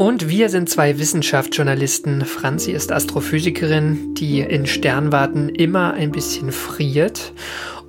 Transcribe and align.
Und 0.00 0.30
wir 0.30 0.48
sind 0.48 0.70
zwei 0.70 0.98
Wissenschaftsjournalisten. 0.98 2.24
Franzi 2.24 2.72
ist 2.72 2.90
Astrophysikerin, 2.90 4.14
die 4.14 4.40
in 4.40 4.64
Sternwarten 4.64 5.50
immer 5.50 5.92
ein 5.92 6.10
bisschen 6.10 6.52
friert. 6.52 7.34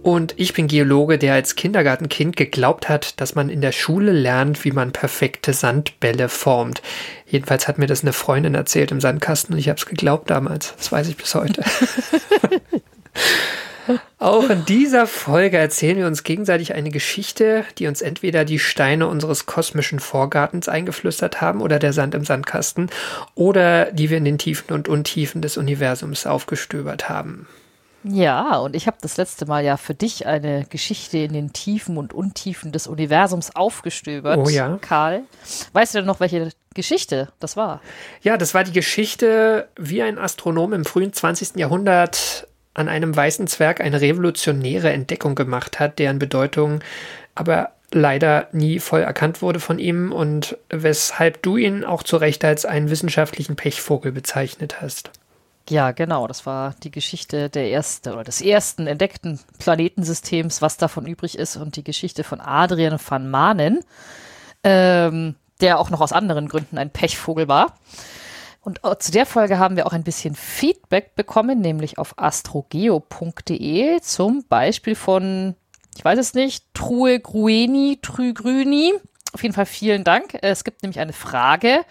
Und 0.04 0.34
ich 0.36 0.54
bin 0.54 0.68
Geologe, 0.68 1.18
der 1.18 1.36
als 1.36 1.56
Kindergartenkind 1.56 2.36
geglaubt 2.36 2.90
hat, 2.90 3.22
dass 3.22 3.36
man 3.36 3.48
in 3.48 3.62
der 3.62 3.72
Schule 3.72 4.12
lernt, 4.12 4.66
wie 4.66 4.74
man 4.74 4.92
perfekte 4.92 5.54
Sandbälle 5.54 6.28
formt. 6.28 6.82
Jedenfalls 7.28 7.70
hat 7.70 7.78
mir 7.78 7.88
das 7.88 8.02
eine 8.02 8.12
Freundin 8.12 8.56
erzählt 8.56 8.92
im 8.92 9.00
Sandkasten 9.00 9.54
und 9.54 9.60
ich 9.60 9.70
habe 9.70 9.80
es 9.80 9.86
geglaubt 9.86 10.30
damals. 10.30 10.74
Das 10.76 10.92
weiß 10.92 11.08
ich 11.08 11.16
bis 11.16 11.34
heute. 11.34 11.64
Auch 14.20 14.50
in 14.50 14.66
dieser 14.66 15.08
Folge 15.08 15.58
erzählen 15.58 15.98
wir 15.98 16.08
uns 16.08 16.24
gegenseitig 16.24 16.74
eine 16.74 16.92
Geschichte, 16.92 17.66
die 17.78 17.88
uns 17.88 18.02
entweder 18.02 18.46
die 18.46 18.60
Steine 18.60 19.08
unseres 19.08 19.46
kosmischen 19.46 20.00
Vorgartens 20.00 20.70
eingeflüstert 20.70 21.42
haben 21.42 21.62
oder 21.62 21.80
der 21.80 21.94
Sand 21.94 22.16
im 22.16 22.26
Sandkasten 22.26 22.90
oder 23.36 23.92
die 23.92 24.10
wir 24.10 24.18
in 24.18 24.26
den 24.26 24.38
Tiefen 24.38 24.74
und 24.74 24.88
Untiefen 24.88 25.42
des 25.42 25.58
Universums 25.58 26.26
aufgestöbert 26.26 27.10
haben. 27.10 27.48
Ja, 28.04 28.58
und 28.58 28.76
ich 28.76 28.88
habe 28.88 28.98
das 29.02 29.18
letzte 29.18 29.46
Mal 29.46 29.64
ja 29.64 29.78
für 29.78 29.94
dich 29.94 30.26
eine 30.26 30.66
Geschichte 30.70 31.20
in 31.20 31.34
den 31.34 31.54
Tiefen 31.54 31.98
und 31.98 32.14
Untiefen 32.14 32.72
des 32.72 32.88
Universums 32.88 33.56
aufgestöbert. 33.56 34.40
Oh 34.40 34.50
ja. 34.50 34.80
Karl. 34.82 35.22
Weißt 35.74 35.94
du 35.94 36.00
denn 36.00 36.08
noch, 36.08 36.20
welche 36.20 36.50
Geschichte 36.74 37.32
das 37.40 37.58
war? 37.58 37.82
Ja, 38.24 38.38
das 38.38 38.54
war 38.56 38.64
die 38.64 38.72
Geschichte, 38.72 39.68
wie 39.76 40.02
ein 40.02 40.18
Astronom 40.18 40.74
im 40.74 40.86
frühen 40.86 41.14
20. 41.14 41.58
Jahrhundert 41.58 42.48
an 42.74 42.88
einem 42.88 43.16
weißen 43.16 43.48
Zwerg 43.48 43.82
eine 43.82 44.02
revolutionäre 44.02 44.92
Entdeckung 44.92 45.36
gemacht 45.36 45.80
hat, 45.80 46.00
deren 46.00 46.20
Bedeutung 46.20 46.80
aber 47.36 47.72
leider 47.94 48.48
nie 48.52 48.80
voll 48.80 49.02
erkannt 49.02 49.42
wurde 49.42 49.60
von 49.60 49.80
ihm 49.80 50.12
und 50.12 50.58
weshalb 50.70 51.42
du 51.44 51.58
ihn 51.58 51.84
auch 51.84 52.04
zu 52.04 52.18
Recht 52.18 52.44
als 52.46 52.66
einen 52.66 52.90
wissenschaftlichen 52.90 53.56
Pechvogel 53.56 54.12
bezeichnet 54.12 54.82
hast. 54.82 55.12
Ja, 55.70 55.92
genau. 55.92 56.28
Das 56.28 56.46
war 56.46 56.76
die 56.84 56.92
Geschichte 56.92 57.50
der 57.50 57.72
ersten 57.72 58.10
oder 58.10 58.24
des 58.24 58.42
ersten 58.42 58.88
entdeckten 58.88 59.40
Planetensystems, 59.60 60.62
was 60.62 60.78
davon 60.78 61.06
übrig 61.06 61.38
ist, 61.38 61.56
und 61.56 61.76
die 61.76 61.84
Geschichte 61.84 62.24
von 62.24 62.42
Adrian 62.42 63.00
van 63.06 63.30
Manen, 63.30 63.82
ähm, 64.64 65.36
der 65.62 65.80
auch 65.80 65.90
noch 65.90 66.02
aus 66.02 66.14
anderen 66.14 66.48
Gründen 66.48 66.78
ein 66.78 66.90
Pechvogel 66.90 67.48
war. 67.48 67.78
Und 68.62 68.80
zu 69.00 69.12
der 69.12 69.26
Folge 69.26 69.58
haben 69.58 69.76
wir 69.76 69.88
auch 69.88 69.94
ein 69.94 70.04
bisschen 70.04 70.36
Feedback 70.36 71.16
bekommen, 71.16 71.62
nämlich 71.62 71.98
auf 71.98 72.14
astrogeo.de, 72.18 74.00
zum 74.02 74.46
Beispiel 74.48 74.94
von, 74.94 75.56
ich 75.98 76.06
weiß 76.06 76.20
es 76.20 76.36
nicht, 76.36 76.72
True 76.76 77.20
Grueni, 77.20 77.98
Trügrüni. 78.02 78.94
Auf 79.34 79.42
jeden 79.42 79.56
Fall 79.56 79.66
vielen 79.66 80.04
Dank. 80.04 80.38
Es 80.42 80.64
gibt 80.64 80.84
nämlich 80.84 81.00
eine 81.00 81.14
Frage. 81.14 81.82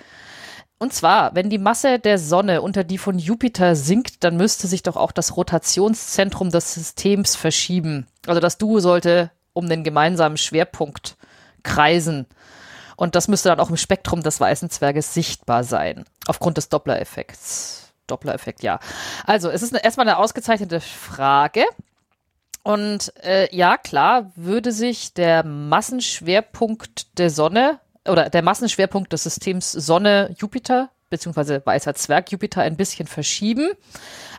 Und 0.78 0.94
zwar, 0.94 1.34
wenn 1.34 1.50
die 1.50 1.59
Masse 1.59 1.98
der 1.98 2.19
Sonne 2.19 2.62
unter 2.62 2.84
die 2.84 2.98
von 2.98 3.19
Jupiter 3.19 3.75
sinkt, 3.75 4.25
dann 4.25 4.36
müsste 4.36 4.66
sich 4.66 4.82
doch 4.82 4.97
auch 4.97 5.12
das 5.12 5.36
Rotationszentrum 5.36 6.50
des 6.50 6.72
Systems 6.72 7.36
verschieben. 7.36 8.06
Also 8.26 8.41
das 8.41 8.59
Duo 8.59 8.80
sollte 8.80 9.30
um 9.53 9.69
den 9.69 9.84
gemeinsamen 9.84 10.38
Schwerpunkt 10.38 11.16
kreisen. 11.64 12.26
Und 12.97 13.14
das 13.14 13.28
müsste 13.28 13.48
dann 13.48 13.60
auch 13.60 13.70
im 13.70 13.76
Spektrum 13.76 14.22
des 14.22 14.41
weißen 14.41 14.70
Zwerges 14.70 15.12
sichtbar 15.12 15.64
sein, 15.64 16.04
aufgrund 16.30 16.56
des 16.56 16.68
Doppler-Effekts. 16.68 17.92
Doppler-Effekt, 18.06 18.62
ja. 18.62 18.78
Also, 19.26 19.50
es 19.50 19.62
ist 19.62 19.74
eine, 19.74 19.82
erstmal 19.84 20.08
eine 20.08 20.18
ausgezeichnete 20.18 20.80
Frage. 20.80 21.64
Und 22.62 23.12
äh, 23.24 23.54
ja, 23.54 23.76
klar, 23.76 24.30
würde 24.36 24.70
sich 24.70 25.12
der 25.12 25.44
Massenschwerpunkt 25.44 27.18
der 27.18 27.30
Sonne 27.30 27.80
oder 28.06 28.30
der 28.30 28.42
Massenschwerpunkt 28.42 29.12
des 29.12 29.24
Systems 29.24 29.72
Sonne-Jupiter 29.72 30.91
beziehungsweise 31.10 31.60
weißer 31.66 31.94
Zwerg 31.94 32.30
Jupiter 32.30 32.62
ein 32.62 32.76
bisschen 32.76 33.08
verschieben. 33.08 33.72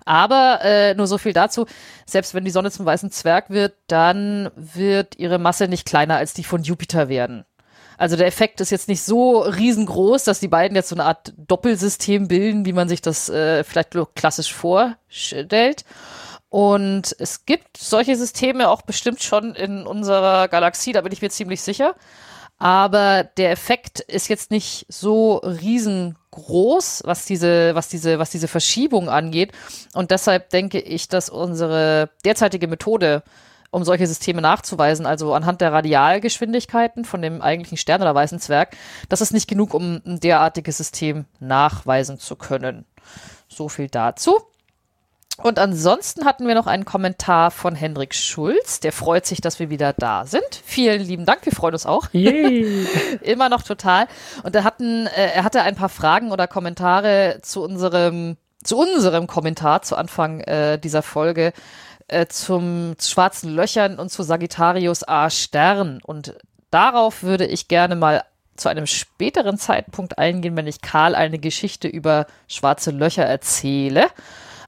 Aber 0.05 0.61
äh, 0.63 0.95
nur 0.95 1.05
so 1.05 1.17
viel 1.17 1.33
dazu, 1.33 1.65
selbst 2.05 2.33
wenn 2.33 2.45
die 2.45 2.51
Sonne 2.51 2.71
zum 2.71 2.85
weißen 2.85 3.11
Zwerg 3.11 3.49
wird, 3.49 3.75
dann 3.87 4.49
wird 4.55 5.19
ihre 5.19 5.37
Masse 5.37 5.67
nicht 5.67 5.85
kleiner 5.85 6.15
als 6.15 6.33
die 6.33 6.45
von 6.45 6.63
Jupiter 6.63 7.09
werden. 7.09 7.45
Also 8.01 8.15
der 8.15 8.25
Effekt 8.25 8.59
ist 8.61 8.71
jetzt 8.71 8.87
nicht 8.87 9.03
so 9.03 9.37
riesengroß, 9.41 10.23
dass 10.23 10.39
die 10.39 10.47
beiden 10.47 10.75
jetzt 10.75 10.89
so 10.89 10.95
eine 10.95 11.03
Art 11.03 11.33
Doppelsystem 11.37 12.27
bilden, 12.27 12.65
wie 12.65 12.73
man 12.73 12.89
sich 12.89 12.99
das 12.99 13.29
äh, 13.29 13.63
vielleicht 13.63 13.95
klassisch 14.15 14.51
vorstellt. 14.51 15.85
Und 16.49 17.15
es 17.19 17.45
gibt 17.45 17.77
solche 17.77 18.15
Systeme 18.15 18.69
auch 18.69 18.81
bestimmt 18.81 19.21
schon 19.21 19.53
in 19.53 19.85
unserer 19.85 20.47
Galaxie, 20.47 20.93
da 20.93 21.01
bin 21.01 21.11
ich 21.11 21.21
mir 21.21 21.29
ziemlich 21.29 21.61
sicher. 21.61 21.93
Aber 22.57 23.23
der 23.23 23.51
Effekt 23.51 23.99
ist 23.99 24.29
jetzt 24.29 24.49
nicht 24.49 24.87
so 24.89 25.35
riesengroß, 25.35 27.03
was 27.05 27.25
diese, 27.25 27.75
was 27.75 27.87
diese, 27.89 28.17
was 28.17 28.31
diese 28.31 28.47
Verschiebung 28.47 29.09
angeht. 29.09 29.51
Und 29.93 30.09
deshalb 30.09 30.49
denke 30.49 30.79
ich, 30.79 31.07
dass 31.07 31.29
unsere 31.29 32.09
derzeitige 32.25 32.67
Methode 32.67 33.21
um 33.71 33.83
solche 33.83 34.05
Systeme 34.05 34.41
nachzuweisen, 34.41 35.05
also 35.05 35.33
anhand 35.33 35.61
der 35.61 35.71
Radialgeschwindigkeiten 35.71 37.05
von 37.05 37.21
dem 37.21 37.41
eigentlichen 37.41 37.77
Stern 37.77 38.01
oder 38.01 38.13
weißen 38.13 38.39
Zwerg, 38.39 38.75
das 39.09 39.21
ist 39.21 39.33
nicht 39.33 39.47
genug, 39.47 39.73
um 39.73 40.01
ein 40.05 40.19
derartiges 40.19 40.77
System 40.77 41.25
nachweisen 41.39 42.19
zu 42.19 42.35
können. 42.35 42.85
So 43.47 43.69
viel 43.69 43.87
dazu. 43.87 44.39
Und 45.37 45.57
ansonsten 45.57 46.25
hatten 46.25 46.47
wir 46.47 46.53
noch 46.53 46.67
einen 46.67 46.85
Kommentar 46.85 47.49
von 47.49 47.73
Hendrik 47.73 48.13
Schulz. 48.13 48.79
Der 48.79 48.91
freut 48.91 49.25
sich, 49.25 49.41
dass 49.41 49.59
wir 49.59 49.69
wieder 49.69 49.93
da 49.93 50.25
sind. 50.25 50.43
Vielen 50.63 51.01
lieben 51.01 51.25
Dank, 51.25 51.45
wir 51.45 51.53
freuen 51.53 51.73
uns 51.73 51.85
auch. 51.85 52.07
Yay. 52.11 52.85
Immer 53.21 53.49
noch 53.49 53.63
total. 53.63 54.07
Und 54.43 54.55
er, 54.55 54.63
hatten, 54.63 55.07
äh, 55.07 55.31
er 55.33 55.43
hatte 55.43 55.61
ein 55.63 55.75
paar 55.75 55.89
Fragen 55.89 56.31
oder 56.31 56.47
Kommentare 56.47 57.39
zu 57.41 57.63
unserem, 57.63 58.37
zu 58.63 58.77
unserem 58.77 59.25
Kommentar 59.25 59.81
zu 59.81 59.95
Anfang 59.95 60.41
äh, 60.41 60.77
dieser 60.77 61.01
Folge 61.01 61.53
äh, 62.11 62.27
zum 62.27 62.95
schwarzen 62.99 63.55
Löchern 63.55 63.97
und 63.97 64.09
zu 64.09 64.23
Sagittarius 64.23 65.07
A 65.07 65.29
Stern. 65.29 65.99
Und 66.03 66.35
darauf 66.69 67.23
würde 67.23 67.45
ich 67.45 67.67
gerne 67.67 67.95
mal 67.95 68.23
zu 68.55 68.69
einem 68.69 68.85
späteren 68.85 69.57
Zeitpunkt 69.57 70.17
eingehen, 70.17 70.55
wenn 70.55 70.67
ich 70.67 70.81
Karl 70.81 71.15
eine 71.15 71.39
Geschichte 71.39 71.87
über 71.87 72.27
schwarze 72.47 72.91
Löcher 72.91 73.23
erzähle. 73.23 74.07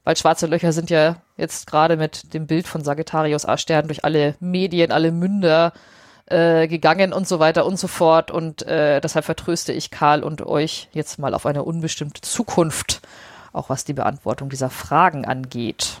Weil 0.04 0.16
schwarze 0.16 0.46
Löcher 0.46 0.72
sind 0.72 0.90
ja 0.90 1.16
jetzt 1.36 1.66
gerade 1.66 1.96
mit 1.96 2.34
dem 2.34 2.46
Bild 2.46 2.66
von 2.66 2.82
Sagittarius 2.82 3.46
A 3.46 3.56
Stern 3.56 3.86
durch 3.86 4.04
alle 4.04 4.34
Medien, 4.40 4.90
alle 4.90 5.12
Münder 5.12 5.72
äh, 6.26 6.66
gegangen 6.66 7.12
und 7.12 7.28
so 7.28 7.38
weiter 7.38 7.66
und 7.66 7.78
so 7.78 7.88
fort. 7.88 8.30
Und 8.30 8.62
äh, 8.62 9.00
deshalb 9.00 9.26
vertröste 9.26 9.72
ich 9.72 9.90
Karl 9.90 10.22
und 10.22 10.46
euch 10.46 10.88
jetzt 10.92 11.18
mal 11.18 11.34
auf 11.34 11.46
eine 11.46 11.62
unbestimmte 11.62 12.22
Zukunft, 12.22 13.02
auch 13.52 13.68
was 13.68 13.84
die 13.84 13.92
Beantwortung 13.92 14.48
dieser 14.48 14.70
Fragen 14.70 15.24
angeht. 15.24 16.00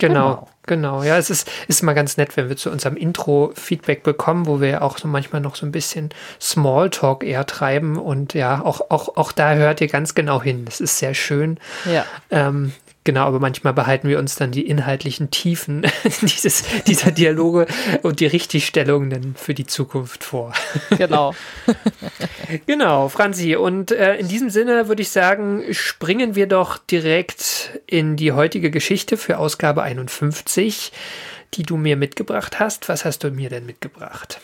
Genau, 0.00 0.48
genau, 0.66 0.98
genau. 0.98 1.02
Ja, 1.02 1.18
es 1.18 1.30
ist, 1.30 1.50
ist 1.68 1.82
mal 1.82 1.94
ganz 1.94 2.16
nett, 2.16 2.36
wenn 2.36 2.48
wir 2.48 2.56
zu 2.56 2.70
unserem 2.70 2.96
Intro 2.96 3.52
Feedback 3.54 4.02
bekommen, 4.02 4.46
wo 4.46 4.60
wir 4.60 4.82
auch 4.82 4.98
so 4.98 5.08
manchmal 5.08 5.40
noch 5.40 5.56
so 5.56 5.66
ein 5.66 5.72
bisschen 5.72 6.10
Smalltalk 6.40 7.24
eher 7.24 7.46
treiben. 7.46 7.96
Und 7.96 8.34
ja, 8.34 8.62
auch, 8.64 8.90
auch, 8.90 9.16
auch 9.16 9.32
da 9.32 9.54
hört 9.54 9.80
ihr 9.80 9.88
ganz 9.88 10.14
genau 10.14 10.42
hin. 10.42 10.64
Das 10.64 10.80
ist 10.80 10.98
sehr 10.98 11.14
schön. 11.14 11.58
Ja. 11.90 12.04
Ähm, 12.30 12.72
Genau, 13.04 13.24
aber 13.24 13.40
manchmal 13.40 13.72
behalten 13.72 14.08
wir 14.08 14.18
uns 14.18 14.34
dann 14.34 14.50
die 14.50 14.66
inhaltlichen 14.66 15.30
Tiefen 15.30 15.86
dieses, 16.20 16.64
dieser 16.86 17.10
Dialoge 17.10 17.66
und 18.02 18.20
die 18.20 18.26
Richtigstellungen 18.26 19.34
für 19.36 19.54
die 19.54 19.66
Zukunft 19.66 20.22
vor. 20.22 20.52
Genau. 20.98 21.34
genau, 22.66 23.08
Franzi. 23.08 23.56
Und 23.56 23.90
äh, 23.90 24.16
in 24.16 24.28
diesem 24.28 24.50
Sinne 24.50 24.88
würde 24.88 25.00
ich 25.00 25.08
sagen, 25.08 25.64
springen 25.72 26.34
wir 26.34 26.46
doch 26.46 26.76
direkt 26.76 27.80
in 27.86 28.16
die 28.16 28.32
heutige 28.32 28.70
Geschichte 28.70 29.16
für 29.16 29.38
Ausgabe 29.38 29.82
51, 29.82 30.92
die 31.54 31.62
du 31.62 31.78
mir 31.78 31.96
mitgebracht 31.96 32.60
hast. 32.60 32.90
Was 32.90 33.06
hast 33.06 33.24
du 33.24 33.30
mir 33.30 33.48
denn 33.48 33.64
mitgebracht? 33.64 34.40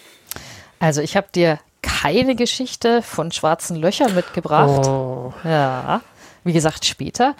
Also 0.78 1.02
ich 1.02 1.14
habe 1.14 1.28
dir 1.34 1.58
keine 1.82 2.34
Geschichte 2.34 3.02
von 3.02 3.32
schwarzen 3.32 3.76
Löchern 3.76 4.14
mitgebracht. 4.14 4.86
Oh. 4.86 5.34
Ja. 5.44 6.00
Wie 6.46 6.52
gesagt, 6.52 6.84
später. 6.84 7.34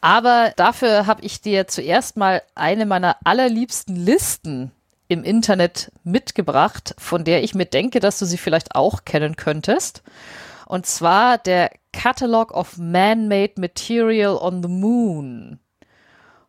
Aber 0.00 0.50
dafür 0.56 1.06
habe 1.06 1.22
ich 1.22 1.42
dir 1.42 1.68
zuerst 1.68 2.16
mal 2.16 2.42
eine 2.54 2.86
meiner 2.86 3.18
allerliebsten 3.22 3.94
Listen 3.94 4.72
im 5.08 5.24
Internet 5.24 5.92
mitgebracht, 6.04 6.94
von 6.96 7.22
der 7.22 7.44
ich 7.44 7.54
mir 7.54 7.66
denke, 7.66 8.00
dass 8.00 8.18
du 8.18 8.24
sie 8.24 8.38
vielleicht 8.38 8.74
auch 8.74 9.04
kennen 9.04 9.36
könntest. 9.36 10.02
Und 10.64 10.86
zwar 10.86 11.36
der 11.36 11.70
Catalog 11.92 12.50
of 12.50 12.78
Man-Made 12.78 13.60
Material 13.60 14.38
on 14.38 14.62
the 14.62 14.70
Moon 14.70 15.60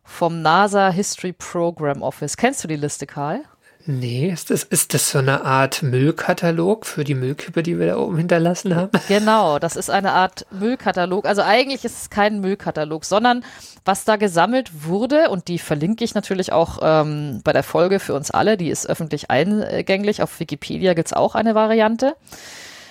vom 0.02 0.40
NASA 0.40 0.88
History 0.88 1.34
Program 1.34 2.00
Office. 2.00 2.38
Kennst 2.38 2.64
du 2.64 2.68
die 2.68 2.76
Liste, 2.76 3.06
Karl? 3.06 3.42
Nee, 3.90 4.28
ist 4.28 4.50
das, 4.50 4.64
ist 4.64 4.92
das 4.92 5.12
so 5.12 5.18
eine 5.18 5.46
Art 5.46 5.82
Müllkatalog 5.82 6.84
für 6.84 7.04
die 7.04 7.14
Müllkippe, 7.14 7.62
die 7.62 7.78
wir 7.78 7.86
da 7.86 7.96
oben 7.96 8.18
hinterlassen 8.18 8.76
haben? 8.76 8.90
Genau, 9.08 9.58
das 9.58 9.76
ist 9.76 9.88
eine 9.88 10.12
Art 10.12 10.44
Müllkatalog. 10.50 11.24
Also 11.24 11.40
eigentlich 11.40 11.86
ist 11.86 12.02
es 12.02 12.10
kein 12.10 12.40
Müllkatalog, 12.40 13.06
sondern 13.06 13.42
was 13.86 14.04
da 14.04 14.16
gesammelt 14.16 14.84
wurde, 14.84 15.30
und 15.30 15.48
die 15.48 15.58
verlinke 15.58 16.04
ich 16.04 16.14
natürlich 16.14 16.52
auch 16.52 16.80
ähm, 16.82 17.40
bei 17.44 17.54
der 17.54 17.62
Folge 17.62 17.98
für 17.98 18.12
uns 18.12 18.30
alle, 18.30 18.58
die 18.58 18.68
ist 18.68 18.86
öffentlich 18.86 19.30
eingänglich. 19.30 20.20
Auf 20.20 20.38
Wikipedia 20.38 20.92
gibt 20.92 21.08
es 21.08 21.14
auch 21.14 21.34
eine 21.34 21.54
Variante. 21.54 22.14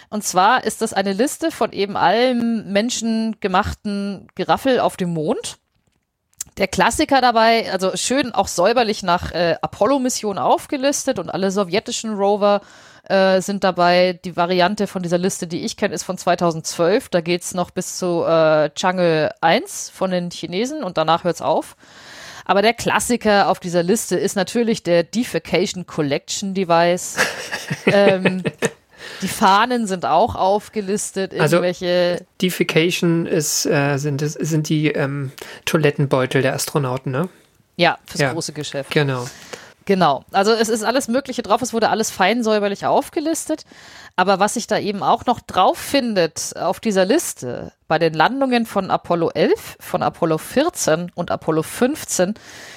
Und 0.10 0.24
zwar 0.24 0.64
ist 0.64 0.82
das 0.82 0.94
eine 0.94 1.14
Liste 1.14 1.52
von 1.52 1.74
eben 1.74 1.96
allem 1.96 2.74
menschengemachten 2.74 4.30
Geraffel 4.34 4.80
auf 4.80 4.98
dem 4.98 5.14
Mond. 5.14 5.60
Der 6.58 6.68
Klassiker 6.68 7.22
dabei, 7.22 7.72
also 7.72 7.96
schön 7.96 8.34
auch 8.34 8.48
säuberlich 8.48 9.04
nach 9.04 9.32
äh, 9.32 9.56
Apollo-Mission 9.62 10.40
aufgelistet 10.40 11.20
und 11.20 11.30
alle 11.30 11.52
sowjetischen 11.52 12.16
Rover 12.16 12.62
äh, 13.04 13.42
sind 13.42 13.64
dabei. 13.64 14.20
Die 14.26 14.36
Variante 14.36 14.88
von 14.88 15.04
dieser 15.04 15.20
Liste, 15.20 15.46
die 15.46 15.64
ich 15.64 15.78
kenne, 15.78 15.94
ist 15.94 16.04
von 16.04 16.18
2012. 16.18 17.10
Da 17.10 17.22
geht's 17.22 17.54
noch 17.54 17.70
bis 17.70 17.98
zu 17.98 18.24
äh, 18.24 18.70
Chang'e 18.76 19.30
1 19.40 19.92
von 19.92 20.10
den 20.10 20.32
Chinesen 20.32 20.84
und 20.84 20.98
danach 20.98 21.24
hört's 21.24 21.44
auf. 21.44 21.76
Aber 22.44 22.64
der 22.64 22.74
Klassiker 22.74 23.50
auf 23.50 23.60
dieser 23.60 23.84
Liste 23.84 24.16
ist 24.16 24.36
natürlich 24.36 24.82
der 24.82 25.04
Defecation 25.04 25.86
Collection 25.86 26.56
Device. 26.56 27.18
ähm, 27.86 28.42
die 29.22 29.28
Fahnen 29.28 29.88
sind 29.88 30.06
auch 30.06 30.36
aufgelistet, 30.36 31.34
Also- 31.40 31.58
irgendwelche. 31.58 32.26
Defecation 32.42 33.26
ist, 33.26 33.66
äh, 33.66 33.98
sind, 33.98 34.22
sind 34.22 34.70
die 34.70 34.88
ähm, 34.92 35.32
Toilettenbeutel 35.66 36.42
der 36.42 36.54
Astronauten, 36.54 37.12
ne? 37.12 37.30
ja, 37.76 37.98
fürs 38.06 38.22
Ja. 38.22 38.34
große 38.34 38.54
Geschäft. 38.54 38.92
Genau. 38.92 39.26
Genau. 39.86 40.26
Also 40.34 40.52
es 40.52 40.68
ist 40.68 40.84
alles 40.84 41.08
Mögliche 41.08 41.44
drauf. 41.44 41.62
Es 41.62 41.72
wurde 41.74 41.90
alles 41.90 42.12
fein 42.12 42.44
säuberlich 42.44 42.86
aufgelistet. 42.86 43.64
Aber 44.18 44.38
was 44.40 44.56
sich 44.56 44.68
da 44.68 44.78
eben 44.80 45.02
auch 45.02 45.26
noch 45.28 45.40
drauf 45.40 45.78
findet 45.78 46.56
auf 46.58 46.80
dieser 46.82 47.06
Liste, 47.06 47.72
bei 47.88 47.98
den 48.00 48.14
Landungen 48.14 48.66
von 48.66 48.92
Apollo 48.92 49.30
11, 49.30 49.78
von 49.80 50.04
Apollo 50.04 50.40
14 50.40 51.12
und 51.16 51.32
Apollo 51.32 51.64
15, 51.64 52.34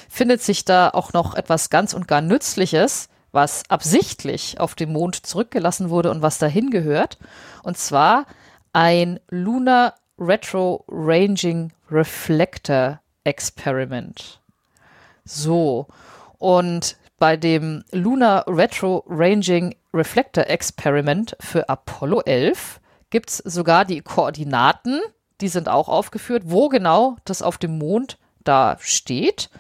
findet 0.09 0.43
sich 0.43 0.65
da 0.65 0.91
auch 0.91 1.13
noch 1.13 1.35
etwas 1.35 1.69
ganz 1.71 1.95
und 1.95 2.07
gar 2.07 2.21
Nützliches, 2.21 3.09
was 3.33 3.63
absichtlich 3.69 4.59
auf 4.59 4.75
dem 4.75 4.93
Mond 4.93 5.27
zurückgelassen 5.27 5.91
wurde 5.91 6.11
und 6.11 6.23
was 6.23 6.39
dahin 6.39 6.71
gehört. 6.71 7.19
Und 7.63 7.79
zwar 7.79 8.27
ein 8.73 9.21
Lunar 9.31 9.95
Retro 10.19 10.85
Ranging 10.89 11.73
Reflector 11.91 13.01
Experiment. 13.25 14.41
So. 15.25 15.87
Und 16.39 16.97
bei 17.19 17.37
dem 17.37 17.85
Lunar 17.93 18.45
Retro 18.47 19.05
Ranging 19.09 19.75
Reflector 19.93 20.47
Experiment 20.47 21.37
für 21.41 21.69
Apollo 21.69 22.23
11 22.23 22.81
gibt 23.11 23.31
es 23.31 23.39
sogar 23.39 23.85
die 23.85 24.01
Koordinaten, 24.01 25.01
die 25.41 25.49
sind 25.49 25.69
auch 25.69 25.89
aufgeführt, 25.89 26.45
wo 26.47 26.69
genau 26.69 27.17
das 27.25 27.43
auf 27.43 27.59
dem 27.59 27.79
Mond 27.79 28.19
da 28.45 28.77
steht. 28.81 29.51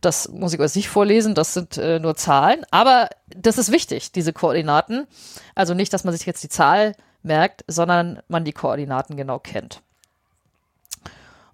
Das 0.00 0.28
muss 0.28 0.54
ich 0.54 0.60
euch 0.60 0.74
nicht 0.74 0.88
vorlesen, 0.88 1.34
das 1.34 1.54
sind 1.54 1.76
äh, 1.76 1.98
nur 1.98 2.16
Zahlen, 2.16 2.64
aber 2.70 3.10
das 3.36 3.58
ist 3.58 3.70
wichtig, 3.70 4.12
diese 4.12 4.32
Koordinaten. 4.32 5.06
Also 5.54 5.74
nicht, 5.74 5.92
dass 5.92 6.04
man 6.04 6.14
sich 6.14 6.26
jetzt 6.26 6.42
die 6.42 6.48
Zahl 6.48 6.94
merkt, 7.22 7.64
sondern 7.66 8.22
man 8.28 8.44
die 8.44 8.52
Koordinaten 8.52 9.16
genau 9.16 9.38
kennt. 9.38 9.82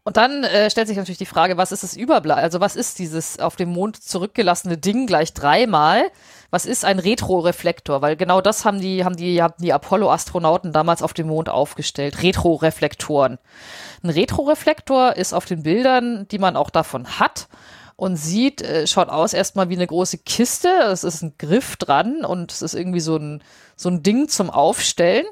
Und 0.06 0.16
dann 0.16 0.44
äh, 0.44 0.70
stellt 0.70 0.87
sich 0.87 0.96
natürlich 0.96 1.19
die 1.19 1.26
Frage, 1.26 1.56
was 1.56 1.72
ist 1.72 1.82
das 1.82 1.96
Überbleib? 1.96 2.37
Also 2.38 2.60
was 2.60 2.76
ist 2.76 3.00
dieses 3.00 3.40
auf 3.40 3.56
dem 3.56 3.70
Mond 3.70 4.00
zurückgelassene 4.00 4.78
Ding 4.78 5.08
gleich 5.08 5.34
dreimal? 5.34 6.04
Was 6.50 6.64
ist 6.64 6.84
ein 6.84 7.00
Retroreflektor? 7.00 8.02
Weil 8.02 8.14
genau 8.14 8.40
das 8.40 8.64
haben 8.64 8.81
die, 8.81 9.04
haben 9.04 9.16
die, 9.16 9.43
haben 9.43 9.54
die 9.58 9.72
Apollo-Astronauten 9.72 10.72
damals 10.72 11.02
auf 11.02 11.12
dem 11.12 11.26
Mond 11.26 11.48
aufgestellt. 11.48 12.22
Retroreflektoren. 12.22 13.38
Ein 14.04 14.10
Retroreflektor 14.10 15.16
ist 15.16 15.32
auf 15.32 15.44
den 15.44 15.64
Bildern, 15.64 16.28
die 16.28 16.38
man 16.38 16.54
auch 16.56 16.70
davon 16.70 17.19
hat 17.19 17.48
und 17.96 18.16
sieht, 18.16 18.62
äh, 18.62 18.87
schaut 18.87 19.08
aus 19.08 19.32
erstmal 19.32 19.69
wie 19.69 19.76
eine 19.76 19.87
große 19.87 20.19
Kiste. 20.19 20.69
Es 20.69 21.02
ist 21.02 21.22
ein 21.22 21.34
Griff 21.38 21.76
dran 21.76 22.25
und 22.25 22.52
es 22.52 22.62
ist 22.62 22.75
irgendwie 22.75 23.00
so 23.00 23.16
ein, 23.16 23.43
so 23.75 23.88
ein 23.88 24.02
Ding 24.02 24.28
zum 24.28 24.50
Aufstellen. 24.50 25.26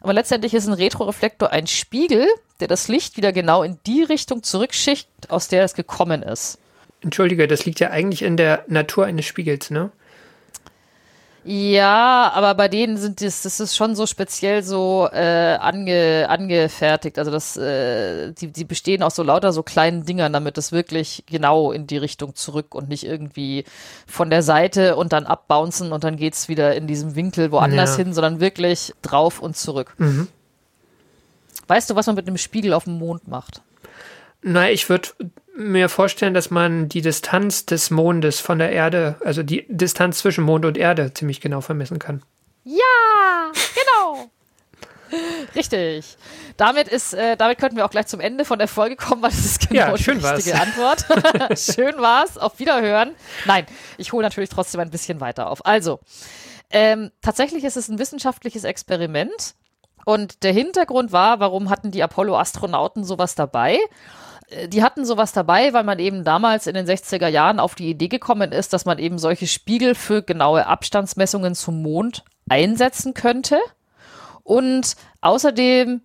Aber 0.00 0.12
letztendlich 0.12 0.54
ist 0.54 0.66
ein 0.66 0.74
Retroreflektor 0.74 1.50
ein 1.50 1.66
Spiegel, 1.66 2.26
der 2.60 2.68
das 2.68 2.88
Licht 2.88 3.16
wieder 3.16 3.32
genau 3.32 3.62
in 3.62 3.78
die 3.86 4.02
Richtung 4.02 4.42
zurückschickt, 4.42 5.30
aus 5.30 5.48
der 5.48 5.64
es 5.64 5.74
gekommen 5.74 6.22
ist. 6.22 6.58
Entschuldige, 7.00 7.46
das 7.46 7.64
liegt 7.64 7.78
ja 7.78 7.90
eigentlich 7.90 8.22
in 8.22 8.36
der 8.36 8.64
Natur 8.66 9.06
eines 9.06 9.24
Spiegels, 9.24 9.70
ne? 9.70 9.90
Ja, 11.50 12.30
aber 12.34 12.54
bei 12.54 12.68
denen 12.68 12.98
sind 12.98 13.22
das, 13.22 13.40
das 13.40 13.58
ist 13.58 13.74
schon 13.74 13.96
so 13.96 14.04
speziell 14.04 14.62
so 14.62 15.08
äh, 15.10 15.56
ange, 15.58 16.26
angefertigt. 16.28 17.18
Also 17.18 17.30
das, 17.30 17.56
äh, 17.56 18.32
die, 18.32 18.48
die 18.48 18.64
bestehen 18.64 19.02
aus 19.02 19.14
so 19.14 19.22
lauter 19.22 19.54
so 19.54 19.62
kleinen 19.62 20.04
Dingern, 20.04 20.34
damit 20.34 20.58
es 20.58 20.72
wirklich 20.72 21.24
genau 21.26 21.72
in 21.72 21.86
die 21.86 21.96
Richtung 21.96 22.34
zurück 22.34 22.74
und 22.74 22.90
nicht 22.90 23.04
irgendwie 23.06 23.64
von 24.06 24.28
der 24.28 24.42
Seite 24.42 24.96
und 24.96 25.14
dann 25.14 25.24
abbouncen 25.24 25.90
und 25.90 26.04
dann 26.04 26.16
geht's 26.16 26.48
wieder 26.48 26.74
in 26.74 26.86
diesem 26.86 27.14
Winkel 27.14 27.50
woanders 27.50 27.92
Ja. 27.96 28.04
hin, 28.04 28.12
sondern 28.12 28.40
wirklich 28.40 28.92
drauf 29.00 29.40
und 29.40 29.56
zurück. 29.56 29.94
Mhm. 29.96 30.28
Weißt 31.66 31.88
du, 31.88 31.94
was 31.94 32.06
man 32.06 32.16
mit 32.16 32.26
einem 32.26 32.36
Spiegel 32.36 32.74
auf 32.74 32.84
dem 32.84 32.98
Mond 32.98 33.26
macht? 33.26 33.62
Na, 34.42 34.70
ich 34.70 34.90
würde 34.90 35.08
mir 35.58 35.88
vorstellen, 35.88 36.34
dass 36.34 36.50
man 36.50 36.88
die 36.88 37.02
Distanz 37.02 37.66
des 37.66 37.90
Mondes 37.90 38.40
von 38.40 38.58
der 38.58 38.70
Erde, 38.72 39.16
also 39.24 39.42
die 39.42 39.66
Distanz 39.68 40.18
zwischen 40.18 40.44
Mond 40.44 40.64
und 40.64 40.78
Erde, 40.78 41.12
ziemlich 41.12 41.40
genau 41.40 41.60
vermessen 41.60 41.98
kann. 41.98 42.22
Ja, 42.64 43.52
genau. 43.74 44.30
Richtig. 45.54 46.16
Damit 46.56 46.88
ist, 46.88 47.14
äh, 47.14 47.36
damit 47.36 47.58
könnten 47.58 47.76
wir 47.76 47.84
auch 47.86 47.90
gleich 47.90 48.06
zum 48.06 48.20
Ende 48.20 48.44
von 48.44 48.58
der 48.58 48.68
Folge 48.68 48.96
kommen, 48.96 49.22
weil 49.22 49.30
das 49.30 49.44
ist 49.44 49.68
genau 49.68 49.80
Ja, 49.80 49.92
die 49.96 50.02
schön 50.02 50.22
war's. 50.22 50.38
richtige 50.38 50.60
Antwort. 50.60 51.04
schön 51.58 51.98
war's. 51.98 52.38
Auf 52.38 52.58
Wiederhören. 52.58 53.14
Nein, 53.44 53.66
ich 53.96 54.12
hole 54.12 54.22
natürlich 54.22 54.50
trotzdem 54.50 54.80
ein 54.80 54.90
bisschen 54.90 55.20
weiter 55.20 55.48
auf. 55.50 55.64
Also, 55.66 55.98
ähm, 56.70 57.10
tatsächlich 57.22 57.64
ist 57.64 57.76
es 57.76 57.88
ein 57.88 57.98
wissenschaftliches 57.98 58.64
Experiment. 58.64 59.54
Und 60.04 60.42
der 60.42 60.52
Hintergrund 60.52 61.12
war, 61.12 61.40
warum 61.40 61.68
hatten 61.70 61.90
die 61.90 62.02
Apollo-Astronauten 62.02 63.04
sowas 63.04 63.34
dabei? 63.34 63.78
Äh, 64.50 64.68
Die 64.68 64.82
hatten 64.82 65.04
sowas 65.04 65.32
dabei, 65.32 65.72
weil 65.72 65.84
man 65.84 65.98
eben 65.98 66.24
damals 66.24 66.66
in 66.66 66.74
den 66.74 66.86
60er 66.86 67.28
Jahren 67.28 67.60
auf 67.60 67.74
die 67.74 67.90
Idee 67.90 68.08
gekommen 68.08 68.52
ist, 68.52 68.72
dass 68.72 68.84
man 68.84 68.98
eben 68.98 69.18
solche 69.18 69.46
Spiegel 69.46 69.94
für 69.94 70.22
genaue 70.22 70.66
Abstandsmessungen 70.66 71.54
zum 71.54 71.82
Mond 71.82 72.24
einsetzen 72.48 73.14
könnte. 73.14 73.58
Und 74.42 74.96
außerdem, 75.20 76.00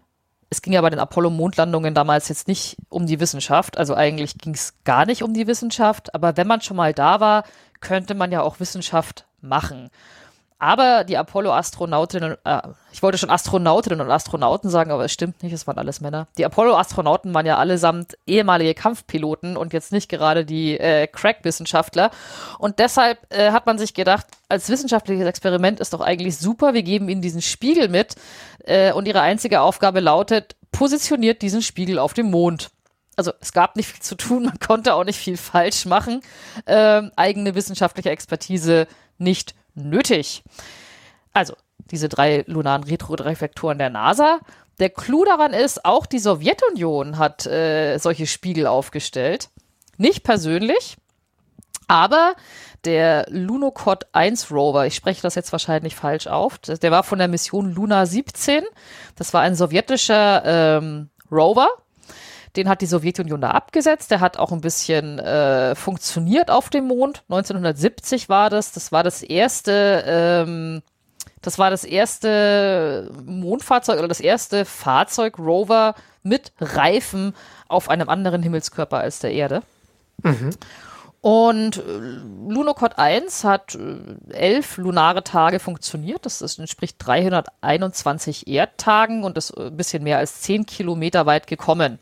es 0.50 0.62
ging 0.62 0.74
ja 0.74 0.82
bei 0.82 0.90
den 0.90 1.00
Apollo-Mondlandungen 1.00 1.94
damals 1.94 2.30
jetzt 2.30 2.48
nicht 2.48 2.78
um 2.90 3.08
die 3.08 3.20
Wissenschaft, 3.20 3.78
also 3.78 3.96
eigentlich 3.96 4.38
ging 4.38 4.54
es 4.54 4.74
gar 4.84 5.06
nicht 5.06 5.24
um 5.24 5.34
die 5.34 5.48
Wissenschaft, 5.48 6.14
aber 6.14 6.38
wenn 6.38 6.48
man 6.48 6.62
schon 6.62 6.78
mal 6.78 6.94
da 6.94 7.20
war, 7.20 7.44
könnte 7.80 8.14
man 8.16 8.32
ja 8.32 8.42
auch 8.42 8.60
Wissenschaft 8.60 9.26
machen. 9.42 9.90
Aber 10.64 11.04
die 11.04 11.18
Apollo-Astronautinnen, 11.18 12.38
äh, 12.46 12.62
ich 12.94 13.04
wollte 13.04 13.18
schon 13.18 13.30
Astronautinnen 13.30 14.00
und 14.00 14.10
Astronauten 14.10 14.70
sagen, 14.70 14.92
aber 14.92 15.04
es 15.04 15.12
stimmt 15.12 15.44
nicht, 15.44 15.52
es 15.52 15.68
waren 15.68 15.78
alles 15.78 16.00
Männer. 16.00 16.30
Die 16.38 16.46
Apollo-Astronauten 16.46 17.34
waren 17.34 17.46
ja 17.46 17.58
allesamt 17.58 18.18
ehemalige 18.26 18.74
Kampfpiloten 18.74 19.58
und 19.58 19.74
jetzt 19.74 19.92
nicht 19.92 20.08
gerade 20.08 20.46
die 20.46 20.80
äh, 20.80 21.08
Crack-Wissenschaftler. 21.08 22.12
Und 22.60 22.80
deshalb 22.80 23.20
äh, 23.30 23.52
hat 23.52 23.66
man 23.66 23.78
sich 23.78 23.94
gedacht, 23.94 24.26
als 24.48 24.70
wissenschaftliches 24.70 25.28
Experiment 25.28 25.82
ist 25.82 25.94
doch 25.94 26.00
eigentlich 26.00 26.38
super, 26.38 26.74
wir 26.74 26.84
geben 26.84 27.10
ihnen 27.10 27.22
diesen 27.22 27.42
Spiegel 27.42 27.90
mit 27.90 28.16
äh, 28.64 28.94
und 28.94 29.06
ihre 29.06 29.20
einzige 29.20 29.60
Aufgabe 29.60 30.00
lautet, 30.00 30.56
positioniert 30.72 31.42
diesen 31.42 31.62
Spiegel 31.62 32.00
auf 32.00 32.14
dem 32.14 32.32
Mond. 32.32 32.72
Also 33.18 33.34
es 33.42 33.52
gab 33.52 33.76
nicht 33.76 33.90
viel 33.90 34.02
zu 34.02 34.16
tun, 34.16 34.44
man 34.46 34.60
konnte 34.60 34.94
auch 34.94 35.04
nicht 35.04 35.20
viel 35.20 35.36
falsch 35.36 35.86
machen. 35.86 36.22
Ähm, 36.68 37.12
eigene 37.18 37.54
wissenschaftliche 37.54 38.12
Expertise 38.12 38.88
nicht 39.18 39.56
nötig. 39.76 40.44
Also 41.34 41.56
diese 41.92 42.10
drei 42.10 42.44
lunaren 42.48 42.84
Retroreflektoren 42.84 43.78
der 43.78 43.90
NASA. 43.90 44.40
Der 44.80 44.90
Clou 44.90 45.26
daran 45.26 45.54
ist, 45.54 45.86
auch 45.86 46.06
die 46.06 46.20
Sowjetunion 46.20 47.18
hat 47.18 47.46
äh, 47.46 47.98
solche 47.98 48.26
Spiegel 48.26 48.66
aufgestellt. 48.68 49.50
Nicht 49.98 50.24
persönlich, 50.24 50.98
aber 51.88 52.36
der 52.86 53.26
Lunokhod 53.30 54.08
1 54.14 54.52
Rover, 54.52 54.88
ich 54.88 54.96
spreche 54.96 55.22
das 55.22 55.36
jetzt 55.36 55.52
wahrscheinlich 55.52 55.96
falsch 55.96 56.28
auf, 56.28 56.58
der 56.58 56.92
war 56.92 57.04
von 57.04 57.20
der 57.20 57.28
Mission 57.28 57.72
Luna 57.74 58.06
17. 58.06 58.64
Das 59.16 59.34
war 59.34 59.42
ein 59.42 59.56
sowjetischer 59.56 60.44
ähm, 60.46 61.10
Rover. 61.32 61.68
Den 62.56 62.70
hat 62.70 62.82
die 62.82 62.86
Sowjetunion 62.86 63.42
da 63.42 63.52
abgesetzt. 63.52 64.12
Der 64.12 64.20
hat 64.20 64.38
auch 64.38 64.52
ein 64.52 64.62
bisschen 64.62 65.20
äh, 65.20 65.76
funktioniert 65.76 66.52
auf 66.52 66.70
dem 66.70 66.88
Mond. 66.88 67.24
1970 67.30 68.30
war 68.30 68.50
das. 68.50 68.72
Das 68.72 68.92
war 68.92 69.04
das 69.04 69.24
erste, 69.24 70.04
ähm, 70.06 70.82
das 71.42 71.58
war 71.58 71.72
das 71.72 71.84
erste 71.84 73.12
Mondfahrzeug 73.26 73.98
oder 73.98 74.08
das 74.08 74.20
erste 74.20 74.66
Fahrzeug 74.66 75.40
Rover 75.40 75.96
mit 76.22 76.52
Reifen 76.60 77.34
auf 77.68 77.90
einem 77.90 78.08
anderen 78.08 78.44
Himmelskörper 78.44 79.00
als 79.00 79.20
der 79.20 79.32
Erde. 79.32 79.64
Und 81.24 81.78
äh, 81.78 81.82
Lunokhod 82.50 82.98
1 82.98 83.46
hat 83.46 83.76
äh, 83.76 84.34
elf 84.34 84.76
lunare 84.76 85.24
Tage 85.24 85.60
funktioniert. 85.60 86.26
Das 86.26 86.42
entspricht 86.60 86.98
321 87.00 88.48
Erdtagen 88.48 89.24
und 89.24 89.38
ist 89.38 89.52
äh, 89.52 89.68
ein 89.68 89.78
bisschen 89.78 90.04
mehr 90.04 90.18
als 90.18 90.42
10 90.42 90.66
Kilometer 90.66 91.26
weit 91.26 91.48
gekommen. 91.48 92.00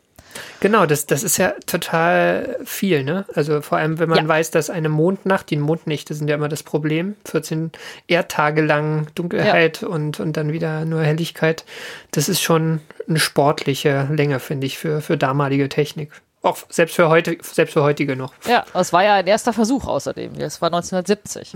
Genau, 0.60 0.86
das, 0.86 1.06
das 1.06 1.22
ist 1.22 1.36
ja 1.36 1.52
total 1.66 2.58
viel, 2.64 3.04
ne? 3.04 3.24
Also 3.34 3.60
vor 3.62 3.78
allem, 3.78 3.98
wenn 3.98 4.08
man 4.08 4.18
Ja. 4.18 4.28
weiß, 4.28 4.50
dass 4.50 4.70
eine 4.70 4.88
Mondnacht, 4.88 5.50
die 5.50 5.56
Mondnächte 5.56 6.14
sind 6.14 6.28
ja 6.28 6.36
immer 6.36 6.48
das 6.48 6.62
Problem, 6.62 7.16
14 7.24 7.72
Erdtage 8.08 8.62
lang 8.62 9.06
Dunkelheit 9.14 9.82
und, 9.82 10.20
und 10.20 10.36
dann 10.36 10.52
wieder 10.52 10.84
nur 10.84 11.02
Helligkeit, 11.02 11.64
das 12.12 12.28
ist 12.28 12.40
schon 12.42 12.80
eine 13.08 13.18
sportliche 13.18 14.08
Länge, 14.12 14.40
finde 14.40 14.66
ich, 14.66 14.78
für, 14.78 15.00
für 15.00 15.16
damalige 15.16 15.68
Technik. 15.68 16.12
Auch 16.42 16.58
selbst 16.68 16.96
für 16.96 17.08
heute, 17.08 17.36
selbst 17.40 17.72
für 17.72 17.82
heutige 17.82 18.16
noch. 18.16 18.32
Ja, 18.48 18.64
das 18.72 18.92
war 18.92 19.04
ja 19.04 19.14
ein 19.14 19.26
erster 19.26 19.52
Versuch 19.52 19.86
außerdem. 19.86 20.38
Das 20.38 20.60
war 20.60 20.68
1970. 20.72 21.52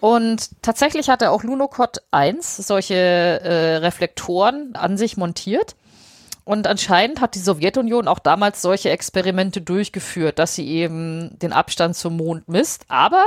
Und 0.00 0.50
tatsächlich 0.62 1.08
hatte 1.10 1.30
auch 1.30 1.42
Lunokhod 1.42 1.98
1 2.12 2.56
solche 2.58 2.94
äh, 2.94 3.76
Reflektoren 3.76 4.70
an 4.74 4.96
sich 4.96 5.16
montiert. 5.16 5.74
Und 6.48 6.66
anscheinend 6.66 7.20
hat 7.20 7.34
die 7.34 7.40
Sowjetunion 7.40 8.08
auch 8.08 8.20
damals 8.20 8.62
solche 8.62 8.88
Experimente 8.88 9.60
durchgeführt, 9.60 10.38
dass 10.38 10.54
sie 10.54 10.66
eben 10.66 11.38
den 11.40 11.52
Abstand 11.52 11.94
zum 11.94 12.16
Mond 12.16 12.48
misst. 12.48 12.86
Aber 12.88 13.22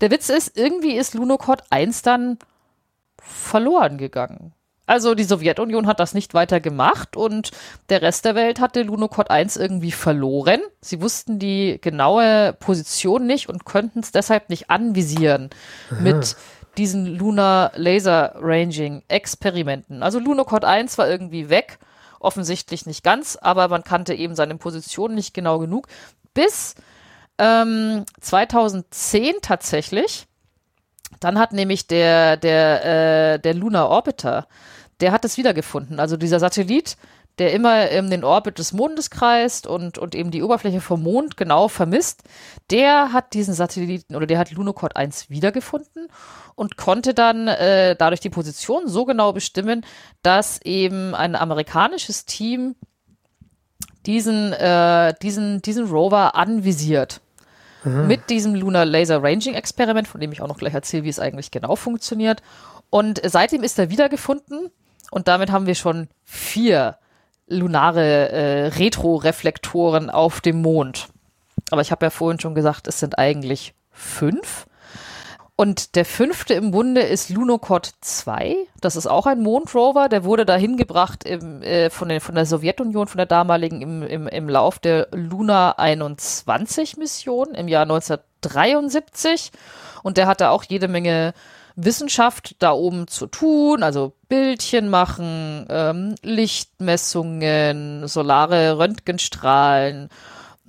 der 0.00 0.12
Witz 0.12 0.28
ist, 0.28 0.56
irgendwie 0.56 0.92
ist 0.92 1.14
Lunokhod 1.14 1.64
1 1.70 2.02
dann 2.02 2.38
verloren 3.20 3.98
gegangen. 3.98 4.52
Also 4.86 5.16
die 5.16 5.24
Sowjetunion 5.24 5.88
hat 5.88 5.98
das 5.98 6.14
nicht 6.14 6.34
weiter 6.34 6.60
gemacht 6.60 7.16
und 7.16 7.50
der 7.88 8.00
Rest 8.00 8.26
der 8.26 8.36
Welt 8.36 8.60
hatte 8.60 8.82
Lunokhod 8.82 9.28
1 9.28 9.56
irgendwie 9.56 9.90
verloren. 9.90 10.60
Sie 10.80 11.02
wussten 11.02 11.40
die 11.40 11.80
genaue 11.80 12.52
Position 12.52 13.26
nicht 13.26 13.48
und 13.48 13.64
könnten 13.64 13.98
es 13.98 14.12
deshalb 14.12 14.50
nicht 14.50 14.70
anvisieren 14.70 15.50
mit 15.98 16.36
diesen 16.78 17.06
Lunar 17.06 17.72
Laser 17.74 18.36
Ranging 18.40 19.02
Experimenten. 19.08 20.04
Also 20.04 20.20
Lunokhod 20.20 20.64
1 20.64 20.96
war 20.96 21.10
irgendwie 21.10 21.48
weg, 21.48 21.80
offensichtlich 22.22 22.86
nicht 22.86 23.02
ganz, 23.04 23.36
aber 23.40 23.68
man 23.68 23.84
kannte 23.84 24.14
eben 24.14 24.34
seine 24.34 24.56
Position 24.56 25.14
nicht 25.14 25.34
genau 25.34 25.58
genug. 25.58 25.88
Bis 26.34 26.74
ähm, 27.38 28.04
2010 28.20 29.36
tatsächlich. 29.42 30.26
Dann 31.20 31.38
hat 31.38 31.52
nämlich 31.52 31.86
der, 31.86 32.36
der, 32.36 33.34
äh, 33.34 33.38
der 33.38 33.54
Lunar 33.54 33.88
Orbiter, 33.88 34.46
der 35.00 35.12
hat 35.12 35.24
es 35.24 35.36
wiedergefunden. 35.36 36.00
Also 36.00 36.16
dieser 36.16 36.40
Satellit, 36.40 36.96
der 37.38 37.52
immer 37.52 37.88
in 37.88 38.10
den 38.10 38.24
Orbit 38.24 38.58
des 38.58 38.72
Mondes 38.72 39.10
kreist 39.10 39.66
und, 39.66 39.98
und 39.98 40.14
eben 40.14 40.30
die 40.30 40.42
Oberfläche 40.42 40.80
vom 40.80 41.02
Mond 41.02 41.36
genau 41.36 41.68
vermisst, 41.68 42.22
der 42.70 43.12
hat 43.12 43.34
diesen 43.34 43.54
Satelliten 43.54 44.14
oder 44.14 44.26
der 44.26 44.38
hat 44.38 44.50
Lunokhod 44.50 44.96
1 44.96 45.30
wiedergefunden 45.30 46.08
und 46.54 46.76
konnte 46.76 47.14
dann 47.14 47.48
äh, 47.48 47.96
dadurch 47.96 48.20
die 48.20 48.30
Position 48.30 48.86
so 48.86 49.04
genau 49.04 49.32
bestimmen, 49.32 49.84
dass 50.22 50.60
eben 50.62 51.14
ein 51.14 51.34
amerikanisches 51.34 52.26
Team 52.26 52.74
diesen, 54.04 54.52
äh, 54.52 55.14
diesen, 55.22 55.62
diesen 55.62 55.88
Rover 55.88 56.34
anvisiert. 56.34 57.20
Mit 58.06 58.30
diesem 58.30 58.54
Lunar 58.54 58.84
Laser 58.84 59.20
Ranging 59.22 59.54
Experiment, 59.54 60.06
von 60.06 60.20
dem 60.20 60.30
ich 60.30 60.40
auch 60.40 60.46
noch 60.46 60.58
gleich 60.58 60.74
erzähle, 60.74 61.02
wie 61.02 61.08
es 61.08 61.18
eigentlich 61.18 61.50
genau 61.50 61.74
funktioniert. 61.74 62.40
Und 62.90 63.20
seitdem 63.24 63.64
ist 63.64 63.76
er 63.78 63.90
wiedergefunden 63.90 64.70
und 65.10 65.26
damit 65.26 65.50
haben 65.50 65.66
wir 65.66 65.74
schon 65.74 66.08
vier 66.24 66.98
lunare 67.46 68.30
äh, 68.30 68.66
Retroreflektoren 68.68 70.10
auf 70.10 70.40
dem 70.40 70.62
Mond. 70.62 71.08
Aber 71.70 71.80
ich 71.80 71.90
habe 71.90 72.06
ja 72.06 72.10
vorhin 72.10 72.40
schon 72.40 72.54
gesagt, 72.54 72.86
es 72.86 73.00
sind 73.00 73.18
eigentlich 73.18 73.74
fünf. 73.90 74.66
Und 75.54 75.96
der 75.96 76.04
fünfte 76.04 76.54
im 76.54 76.70
Bunde 76.70 77.02
ist 77.02 77.28
Lunokhod 77.28 77.92
2. 78.00 78.56
Das 78.80 78.96
ist 78.96 79.06
auch 79.06 79.26
ein 79.26 79.42
Mondrover. 79.42 80.08
Der 80.08 80.24
wurde 80.24 80.46
dahin 80.46 80.76
gebracht 80.76 81.24
im, 81.24 81.62
äh, 81.62 81.90
von, 81.90 82.08
der, 82.08 82.20
von 82.20 82.34
der 82.34 82.46
Sowjetunion, 82.46 83.06
von 83.06 83.18
der 83.18 83.26
damaligen, 83.26 83.80
im, 83.82 84.02
im, 84.02 84.26
im 84.26 84.48
Lauf 84.48 84.78
der 84.78 85.08
Luna 85.12 85.72
21 85.72 86.96
Mission 86.96 87.54
im 87.54 87.68
Jahr 87.68 87.82
1973. 87.82 89.52
Und 90.02 90.16
der 90.16 90.26
hatte 90.26 90.50
auch 90.50 90.64
jede 90.64 90.88
Menge 90.88 91.34
Wissenschaft 91.76 92.56
da 92.58 92.72
oben 92.72 93.08
zu 93.08 93.26
tun, 93.26 93.82
also 93.82 94.12
Bildchen 94.28 94.88
machen, 94.88 95.66
ähm, 95.68 96.14
Lichtmessungen, 96.22 98.06
solare 98.08 98.78
Röntgenstrahlen 98.78 100.08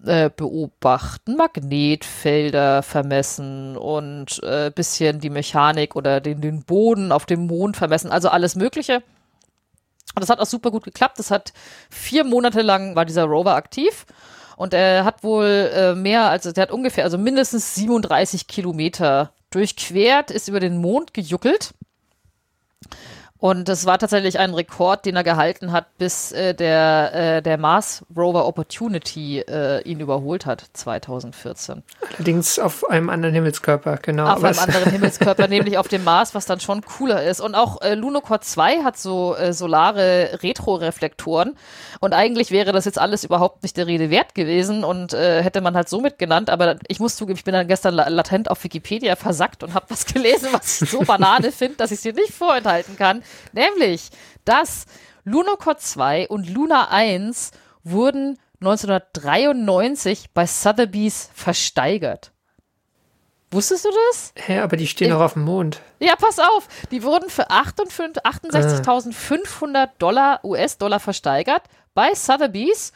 äh, 0.05 0.29
beobachten, 0.35 1.35
Magnetfelder 1.35 2.83
vermessen 2.83 3.77
und 3.77 4.41
äh, 4.43 4.71
bisschen 4.73 5.19
die 5.19 5.29
Mechanik 5.29 5.95
oder 5.95 6.21
den, 6.21 6.41
den 6.41 6.63
Boden 6.63 7.11
auf 7.11 7.25
dem 7.25 7.47
Mond 7.47 7.77
vermessen, 7.77 8.11
also 8.11 8.29
alles 8.29 8.55
Mögliche. 8.55 9.03
Und 10.15 10.21
das 10.21 10.29
hat 10.29 10.39
auch 10.39 10.45
super 10.45 10.69
gut 10.71 10.83
geklappt. 10.83 11.17
Das 11.17 11.31
hat 11.31 11.53
vier 11.89 12.23
Monate 12.23 12.61
lang 12.61 12.95
war 12.95 13.05
dieser 13.05 13.23
Rover 13.23 13.55
aktiv 13.55 14.05
und 14.57 14.73
er 14.73 15.05
hat 15.05 15.23
wohl 15.23 15.71
äh, 15.73 15.95
mehr, 15.95 16.29
also 16.29 16.51
der 16.51 16.63
hat 16.63 16.71
ungefähr, 16.71 17.03
also 17.03 17.17
mindestens 17.17 17.75
37 17.75 18.47
Kilometer 18.47 19.31
durchquert, 19.53 20.31
ist 20.31 20.47
über 20.47 20.59
den 20.59 20.77
Mond 20.77 21.13
gejuckelt. 21.13 21.73
Und 23.43 23.67
das 23.67 23.85
war 23.85 23.99
tatsächlich 23.99 24.39
ein 24.39 24.53
Rekord, 24.53 25.05
den 25.05 25.17
er 25.17 25.23
gehalten 25.25 25.73
hat, 25.73 25.97
bis 25.97 26.31
äh, 26.31 26.53
der, 26.53 27.11
äh, 27.13 27.41
der 27.41 27.57
Mars 27.57 28.05
Rover 28.15 28.45
Opportunity 28.47 29.39
äh, 29.39 29.81
ihn 29.81 29.99
überholt 29.99 30.45
hat, 30.45 30.63
2014. 30.71 31.83
Allerdings 32.15 32.57
auf 32.57 32.89
einem 32.89 33.09
anderen 33.09 33.33
Himmelskörper, 33.35 33.97
genau. 33.97 34.27
Auf 34.27 34.45
einem 34.45 34.55
Was- 34.55 34.59
anderen 34.59 34.89
Himmelskörper, 34.93 35.49
nämlich 35.49 35.77
auf 35.77 35.89
dem 35.89 36.05
Mars, 36.05 36.33
was 36.33 36.45
dann 36.45 36.61
schon 36.61 36.83
cooler 36.83 37.21
ist. 37.25 37.41
Und 37.41 37.53
auch 37.55 37.81
äh, 37.81 37.95
Lunokhod 37.95 38.45
2 38.45 38.81
hat 38.81 38.97
so 38.97 39.35
äh, 39.35 39.51
solare 39.51 40.39
Retroreflektoren. 40.41 41.57
Und 41.99 42.13
eigentlich 42.13 42.49
wäre 42.49 42.71
das 42.71 42.85
jetzt 42.85 42.97
alles 42.97 43.25
überhaupt 43.25 43.61
nicht 43.63 43.75
der 43.75 43.87
Rede 43.87 44.09
wert 44.09 44.35
gewesen 44.35 44.85
und 44.85 45.13
äh, 45.13 45.43
hätte 45.43 45.59
man 45.59 45.75
halt 45.75 45.89
somit 45.89 46.17
genannt. 46.17 46.49
Aber 46.49 46.77
ich 46.87 47.01
muss 47.01 47.17
zugeben, 47.17 47.37
ich 47.37 47.43
bin 47.43 47.53
dann 47.53 47.67
gestern 47.67 47.93
la 47.93 48.07
latent 48.07 48.49
auf 48.49 48.63
Wikipedia 48.63 49.17
versackt 49.17 49.63
und 49.63 49.73
habe 49.73 49.87
was 49.89 50.05
gelesen, 50.13 50.47
was 50.53 50.81
ich 50.81 50.89
so 50.89 51.01
Banane 51.01 51.51
finde, 51.51 51.75
dass 51.75 51.91
ich 51.91 51.97
es 51.97 52.03
dir 52.03 52.13
nicht 52.13 52.33
vorenthalten 52.33 52.95
kann. 52.97 53.21
Nämlich, 53.51 54.09
dass 54.45 54.85
Lunokhod 55.23 55.79
2 55.79 56.27
und 56.27 56.49
Luna 56.49 56.89
1 56.89 57.51
wurden 57.83 58.39
1993 58.61 60.31
bei 60.33 60.45
Sotheby's 60.45 61.29
versteigert. 61.33 62.31
Wusstest 63.51 63.85
du 63.85 63.89
das? 64.09 64.33
Hä, 64.35 64.59
aber 64.59 64.75
die 64.77 64.87
stehen 64.87 65.11
doch 65.11 65.21
auf 65.21 65.33
dem 65.33 65.43
Mond. 65.43 65.79
Ja, 65.99 66.15
pass 66.15 66.39
auf. 66.39 66.67
Die 66.89 67.03
wurden 67.03 67.29
für 67.29 67.51
58 67.51 68.23
68.500 68.23 69.89
Dollar, 69.99 70.43
US-Dollar 70.43 70.99
versteigert 70.99 71.61
bei 71.93 72.15
Sotheby's. 72.15 72.93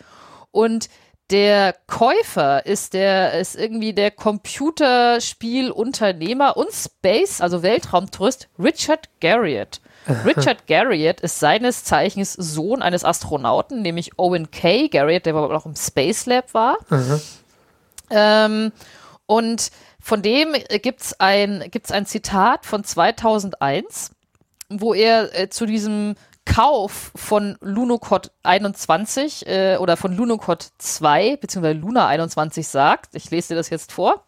Und 0.50 0.90
der 1.30 1.76
Käufer 1.86 2.66
ist 2.66 2.94
der, 2.94 3.40
ist 3.40 3.56
irgendwie 3.56 3.94
der 3.94 4.10
Computerspielunternehmer 4.12 6.58
und 6.58 6.72
Space, 6.72 7.42
also 7.42 7.62
Weltraumtourist 7.62 8.50
Richard 8.58 9.10
Garriott. 9.20 9.80
Richard 10.26 10.68
Garriott 10.68 11.22
ist 11.22 11.40
seines 11.40 11.84
Zeichens 11.84 12.34
Sohn 12.34 12.82
eines 12.82 13.04
Astronauten, 13.04 13.82
nämlich 13.82 14.18
Owen 14.18 14.52
K. 14.52 14.88
Garriott, 14.88 15.26
der 15.26 15.36
aber 15.36 15.56
auch 15.56 15.66
im 15.66 15.76
Space 15.76 16.26
Lab 16.26 16.54
war. 16.54 16.78
Ähm, 18.10 18.72
und 19.26 19.72
von 20.00 20.22
dem 20.22 20.56
gibt 20.82 21.02
es 21.02 21.20
ein, 21.20 21.66
gibt's 21.70 21.92
ein 21.92 22.06
Zitat 22.06 22.66
von 22.66 22.84
2001, 22.84 24.12
wo 24.70 24.94
er 24.94 25.38
äh, 25.38 25.50
zu 25.50 25.66
diesem 25.66 26.16
Kauf 26.46 27.12
von 27.14 27.58
Lunocod 27.60 28.32
21 28.44 29.46
äh, 29.48 29.78
oder 29.78 29.98
von 29.98 30.16
Lunocod 30.16 30.70
2 30.78 31.36
beziehungsweise 31.36 31.78
Luna 31.80 32.08
21 32.08 32.68
sagt, 32.68 33.16
ich 33.16 33.30
lese 33.30 33.50
dir 33.50 33.56
das 33.56 33.70
jetzt 33.70 33.92
vor. 33.92 34.26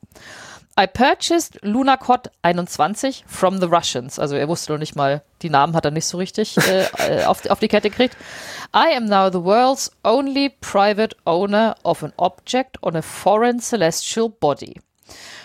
I 0.79 0.85
purchased 0.85 1.61
Lunacod 1.61 2.27
21 2.41 3.25
from 3.27 3.59
the 3.59 3.67
Russians. 3.67 4.17
Also 4.17 4.37
er 4.37 4.47
wusste 4.47 4.71
noch 4.71 4.79
nicht 4.79 4.95
mal, 4.95 5.21
die 5.41 5.49
Namen 5.49 5.75
hat 5.75 5.83
er 5.83 5.91
nicht 5.91 6.05
so 6.05 6.17
richtig 6.17 6.55
äh, 6.55 6.85
äh, 6.99 7.25
auf, 7.25 7.45
auf 7.49 7.59
die 7.59 7.67
Kette 7.67 7.89
gekriegt. 7.89 8.15
I 8.73 8.95
am 8.95 9.03
now 9.03 9.29
the 9.29 9.43
world's 9.43 9.91
only 10.05 10.47
private 10.47 11.17
owner 11.25 11.75
of 11.83 12.01
an 12.01 12.13
object 12.15 12.77
on 12.81 12.95
a 12.95 13.01
foreign 13.01 13.59
celestial 13.59 14.29
body. 14.29 14.79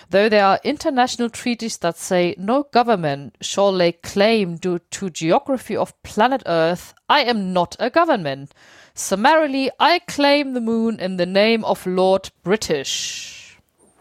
Though 0.09 0.29
there 0.29 0.47
are 0.47 0.61
international 0.62 1.31
treaties 1.31 1.79
that 1.81 1.99
say 1.99 2.37
no 2.38 2.62
government 2.62 3.35
shall 3.41 3.73
lay 3.73 3.91
claim 3.91 4.55
due 4.55 4.79
to 4.93 5.11
geography 5.11 5.76
of 5.76 6.00
planet 6.05 6.45
Earth, 6.47 6.95
I 7.09 7.23
am 7.23 7.53
not 7.53 7.75
a 7.81 7.91
government. 7.91 8.55
Summarily, 8.95 9.73
I 9.81 9.99
claim 10.07 10.55
the 10.55 10.61
moon 10.61 11.00
in 11.00 11.17
the 11.17 11.26
name 11.26 11.64
of 11.64 11.85
Lord 11.87 12.31
British. 12.45 13.43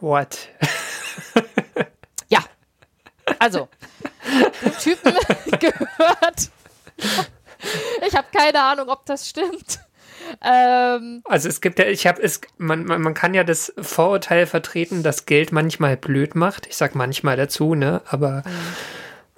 What? 0.04 0.50
Ja. 2.28 2.44
Also, 3.40 3.70
dem 4.64 4.78
Typen 4.78 5.14
gehört. 5.60 6.50
Ich 8.06 8.16
habe 8.16 8.28
keine 8.36 8.62
Ahnung, 8.62 8.90
ob 8.90 9.06
das 9.06 9.30
stimmt. 9.30 9.80
Ähm, 10.42 11.22
Also 11.26 11.48
es 11.48 11.62
gibt 11.62 11.80
ja, 11.80 11.86
ich 11.86 12.06
habe 12.08 12.22
es, 12.22 12.42
man, 12.58 12.84
man, 12.86 13.02
man 13.02 13.14
kann 13.14 13.34
ja 13.34 13.44
das 13.46 13.74
Vorurteil 13.80 14.46
vertreten, 14.46 15.04
dass 15.04 15.26
Geld 15.26 15.52
manchmal 15.54 15.96
blöd 15.96 16.36
macht. 16.36 16.68
Ich 16.68 16.76
sag 16.76 16.96
manchmal 16.96 17.38
dazu, 17.38 17.76
ne? 17.76 18.02
Aber 18.08 18.44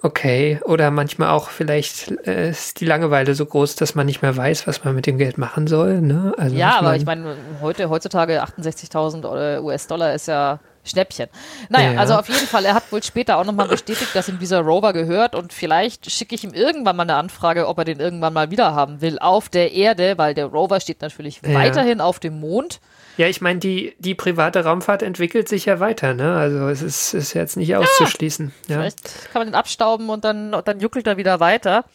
okay. 0.06 0.60
Oder 0.64 0.90
manchmal 0.90 1.30
auch 1.30 1.50
vielleicht 1.50 2.12
äh, 2.26 2.50
ist 2.50 2.80
die 2.80 2.86
Langeweile 2.86 3.34
so 3.34 3.44
groß, 3.44 3.76
dass 3.76 3.94
man 3.94 4.06
nicht 4.06 4.22
mehr 4.22 4.36
weiß, 4.36 4.66
was 4.66 4.84
man 4.84 4.94
mit 4.94 5.06
dem 5.06 5.18
Geld 5.18 5.36
machen 5.36 5.66
soll. 5.66 6.00
Ne? 6.00 6.32
Also 6.38 6.56
ja, 6.56 6.78
aber 6.78 6.96
ich 6.96 7.04
meine, 7.04 7.36
heute, 7.60 7.90
heutzutage 7.90 8.42
68.000 8.42 9.60
US-Dollar 9.60 10.14
ist 10.14 10.28
ja 10.28 10.60
Schnäppchen. 10.86 11.28
Naja, 11.68 11.92
Ja. 11.92 12.00
also 12.00 12.14
auf 12.14 12.28
jeden 12.28 12.46
Fall, 12.46 12.64
er 12.64 12.74
hat 12.74 12.90
wohl 12.90 13.02
später 13.02 13.36
auch 13.38 13.44
nochmal 13.44 13.68
bestätigt, 13.68 14.14
dass 14.14 14.28
ihm 14.28 14.38
dieser 14.38 14.60
Rover 14.60 14.92
gehört 14.92 15.34
und 15.34 15.52
vielleicht 15.52 16.10
schicke 16.10 16.34
ich 16.34 16.44
ihm 16.44 16.54
irgendwann 16.54 16.96
mal 16.96 17.02
eine 17.02 17.16
Anfrage, 17.16 17.66
ob 17.68 17.78
er 17.78 17.84
den 17.84 18.00
irgendwann 18.00 18.32
mal 18.32 18.50
wieder 18.50 18.74
haben 18.74 19.00
will 19.00 19.18
auf 19.18 19.48
der 19.48 19.72
Erde, 19.72 20.16
weil 20.16 20.34
der 20.34 20.46
Rover 20.46 20.80
steht 20.80 21.00
natürlich 21.02 21.40
Ja. 21.46 21.54
weiterhin 21.54 22.00
auf 22.00 22.18
dem 22.20 22.40
Mond. 22.40 22.80
Ja, 23.18 23.26
ich 23.28 23.40
meine, 23.40 23.58
die, 23.60 23.94
die 23.98 24.14
private 24.14 24.62
Raumfahrt 24.64 25.02
entwickelt 25.02 25.48
sich 25.48 25.64
ja 25.64 25.80
weiter, 25.80 26.12
ne? 26.12 26.36
Also 26.36 26.68
es 26.68 26.82
ist, 26.82 27.14
ist 27.14 27.32
jetzt 27.32 27.56
nicht 27.56 27.74
auszuschließen. 27.74 28.52
Ja. 28.68 28.76
Vielleicht 28.76 29.32
kann 29.32 29.40
man 29.40 29.48
den 29.48 29.54
abstauben 29.54 30.10
und 30.10 30.22
dann, 30.24 30.52
und 30.52 30.68
dann 30.68 30.80
juckelt 30.80 31.06
er 31.06 31.16
wieder 31.16 31.40
weiter. 31.40 31.86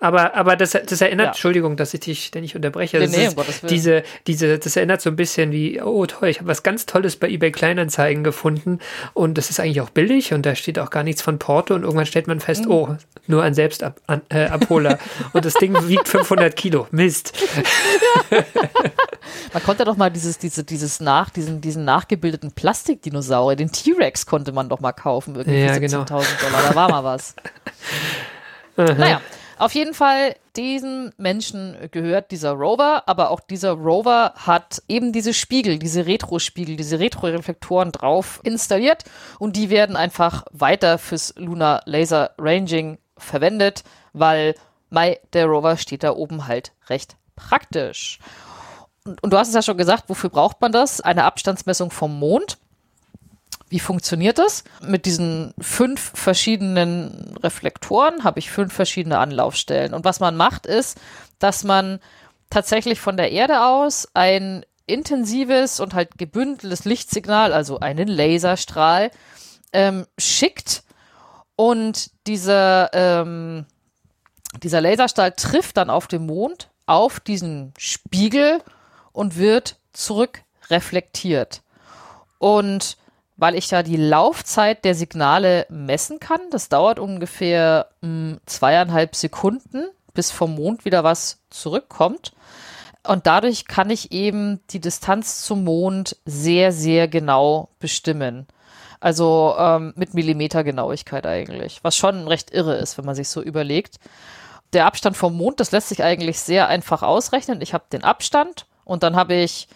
Aber, 0.00 0.34
aber 0.36 0.54
das, 0.54 0.70
das 0.70 1.00
erinnert, 1.00 1.24
Ja. 1.24 1.30
Entschuldigung, 1.32 1.76
dass 1.76 1.92
ich 1.92 1.98
dich 2.00 2.26
ständig 2.26 2.54
unterbreche. 2.54 2.98
Nee, 2.98 3.06
Das 3.06 3.16
nee, 3.16 3.22
ist 3.24 3.30
um 3.30 3.34
Gottes 3.36 3.62
Willen. 3.64 3.68
diese, 3.74 4.02
diese, 4.28 4.58
das 4.60 4.76
erinnert 4.76 5.00
so 5.00 5.10
ein 5.10 5.16
bisschen 5.16 5.50
wie, 5.50 5.82
oh 5.82 6.06
toll, 6.06 6.28
ich 6.28 6.38
habe 6.38 6.48
was 6.48 6.62
ganz 6.62 6.86
Tolles 6.86 7.16
bei 7.16 7.28
eBay 7.28 7.50
Kleinanzeigen 7.50 8.22
gefunden 8.22 8.78
und 9.14 9.36
das 9.38 9.50
ist 9.50 9.58
eigentlich 9.58 9.80
auch 9.80 9.90
billig 9.90 10.32
und 10.32 10.46
da 10.46 10.54
steht 10.54 10.78
auch 10.78 10.90
gar 10.90 11.02
nichts 11.02 11.20
von 11.20 11.40
Porto 11.40 11.74
und 11.74 11.82
irgendwann 11.82 12.06
stellt 12.06 12.28
man 12.28 12.38
fest, 12.38 12.66
Mhm. 12.66 12.70
oh, 12.70 12.96
nur 13.26 13.42
ein 13.42 13.54
Selbstabholer 13.54 14.92
äh, 14.92 14.96
und 15.32 15.44
das 15.44 15.54
Ding 15.54 15.74
wiegt 15.88 16.06
500 16.06 16.54
Kilo. 16.54 16.86
Mist. 16.92 17.32
Man 19.52 19.62
konnte 19.62 19.84
doch 19.84 19.96
mal 19.96 20.10
dieses, 20.10 20.38
diese, 20.38 20.64
dieses 20.64 21.00
nach, 21.00 21.30
diesen, 21.30 21.60
diesen 21.60 21.84
nachgebildeten 21.84 22.52
Plastikdinosaurier, 22.52 23.56
den 23.56 23.70
T-Rex 23.72 24.26
konnte 24.26 24.52
man 24.52 24.68
doch 24.68 24.80
mal 24.80 24.92
kaufen, 24.92 25.34
irgendwie 25.36 25.60
Ja, 25.64 25.74
für 25.74 25.80
genau. 25.80 26.02
17.000 26.02 26.06
Dollar, 26.06 26.62
da 26.68 26.74
war 26.74 26.90
mal 26.90 27.04
was. 27.04 27.34
naja, 28.76 29.20
auf 29.58 29.74
jeden 29.74 29.94
Fall, 29.94 30.36
diesen 30.56 31.12
Menschen 31.18 31.76
gehört 31.90 32.30
dieser 32.30 32.52
Rover, 32.52 33.04
aber 33.06 33.30
auch 33.30 33.40
dieser 33.40 33.72
Rover 33.72 34.32
hat 34.36 34.82
eben 34.88 35.12
diese 35.12 35.34
Spiegel, 35.34 35.78
diese 35.78 36.06
Retro-Spiegel, 36.06 36.76
diese 36.76 36.98
Retro-Reflektoren 36.98 37.92
drauf 37.92 38.40
installiert 38.42 39.04
und 39.38 39.56
die 39.56 39.70
werden 39.70 39.96
einfach 39.96 40.44
weiter 40.50 40.98
fürs 40.98 41.34
Lunar 41.36 41.82
Laser 41.84 42.30
Ranging 42.38 42.98
verwendet, 43.16 43.84
weil 44.12 44.54
Mai, 44.90 45.20
der 45.32 45.46
Rover 45.46 45.76
steht 45.76 46.02
da 46.02 46.12
oben 46.12 46.46
halt 46.46 46.72
recht 46.88 47.16
praktisch. 47.36 48.18
Und, 49.04 49.22
und 49.22 49.32
du 49.32 49.38
hast 49.38 49.48
es 49.48 49.54
ja 49.54 49.62
schon 49.62 49.76
gesagt, 49.76 50.04
wofür 50.08 50.30
braucht 50.30 50.60
man 50.60 50.72
das? 50.72 51.00
Eine 51.00 51.24
Abstandsmessung 51.24 51.90
vom 51.90 52.18
Mond. 52.18 52.58
Wie 53.68 53.80
funktioniert 53.80 54.38
das? 54.38 54.64
Mit 54.80 55.04
diesen 55.04 55.52
fünf 55.60 56.12
verschiedenen 56.14 57.36
Reflektoren 57.42 58.24
habe 58.24 58.38
ich 58.38 58.50
fünf 58.50 58.72
verschiedene 58.72 59.18
Anlaufstellen. 59.18 59.92
Und 59.92 60.04
was 60.04 60.20
man 60.20 60.36
macht, 60.36 60.66
ist, 60.66 60.98
dass 61.38 61.64
man 61.64 62.00
tatsächlich 62.50 63.00
von 63.00 63.16
der 63.16 63.30
Erde 63.30 63.64
aus 63.64 64.08
ein 64.14 64.64
intensives 64.86 65.80
und 65.80 65.92
halt 65.92 66.16
gebündeltes 66.16 66.84
Lichtsignal, 66.84 67.52
also 67.52 67.78
einen 67.80 68.08
Laserstrahl, 68.08 69.10
ähm, 69.72 70.06
schickt. 70.18 70.82
Und 71.56 72.10
dieser, 72.26 72.90
ähm, 72.94 73.66
dieser 74.62 74.80
Laserstrahl 74.80 75.32
trifft 75.32 75.76
dann 75.76 75.90
auf 75.90 76.06
dem 76.06 76.26
Mond 76.26 76.70
auf 76.86 77.20
diesen 77.20 77.74
Spiegel 77.76 78.62
und 79.12 79.36
wird 79.36 79.78
zurück 79.92 80.42
reflektiert. 80.70 81.62
Und 82.38 82.96
weil 83.38 83.54
ich 83.54 83.68
da 83.68 83.82
die 83.82 83.96
Laufzeit 83.96 84.84
der 84.84 84.96
Signale 84.96 85.64
messen 85.70 86.18
kann, 86.18 86.40
das 86.50 86.68
dauert 86.68 86.98
ungefähr 86.98 87.86
mh, 88.00 88.38
zweieinhalb 88.46 89.14
Sekunden, 89.14 89.86
bis 90.12 90.32
vom 90.32 90.56
Mond 90.56 90.84
wieder 90.84 91.04
was 91.04 91.38
zurückkommt. 91.48 92.32
Und 93.06 93.28
dadurch 93.28 93.66
kann 93.66 93.90
ich 93.90 94.10
eben 94.10 94.60
die 94.70 94.80
Distanz 94.80 95.44
zum 95.44 95.62
Mond 95.62 96.16
sehr, 96.26 96.72
sehr 96.72 97.06
genau 97.06 97.68
bestimmen. 97.78 98.48
Also 98.98 99.54
ähm, 99.56 99.92
mit 99.94 100.14
Millimetergenauigkeit 100.14 101.24
eigentlich, 101.24 101.78
was 101.84 101.96
schon 101.96 102.26
recht 102.26 102.50
irre 102.50 102.74
ist, 102.74 102.98
wenn 102.98 103.04
man 103.04 103.14
sich 103.14 103.28
so 103.28 103.40
überlegt. 103.40 104.00
Der 104.72 104.84
Abstand 104.84 105.16
vom 105.16 105.36
Mond, 105.36 105.60
das 105.60 105.70
lässt 105.70 105.90
sich 105.90 106.02
eigentlich 106.02 106.40
sehr 106.40 106.66
einfach 106.66 107.04
ausrechnen. 107.04 107.60
Ich 107.60 107.72
habe 107.72 107.84
den 107.92 108.02
Abstand 108.02 108.66
und 108.84 109.04
dann 109.04 109.14
habe 109.14 109.34
ich, 109.34 109.68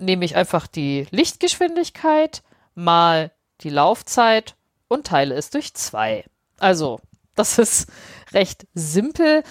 nehme 0.00 0.24
ich 0.24 0.34
einfach 0.34 0.66
die 0.66 1.06
Lichtgeschwindigkeit 1.12 2.42
mal 2.74 3.30
die 3.60 3.70
Laufzeit 3.70 4.54
und 4.88 5.06
teile 5.06 5.34
es 5.34 5.50
durch 5.50 5.74
zwei. 5.74 6.24
Also, 6.58 7.00
das 7.34 7.58
ist 7.58 7.88
recht 8.32 8.66
simpel. 8.74 9.42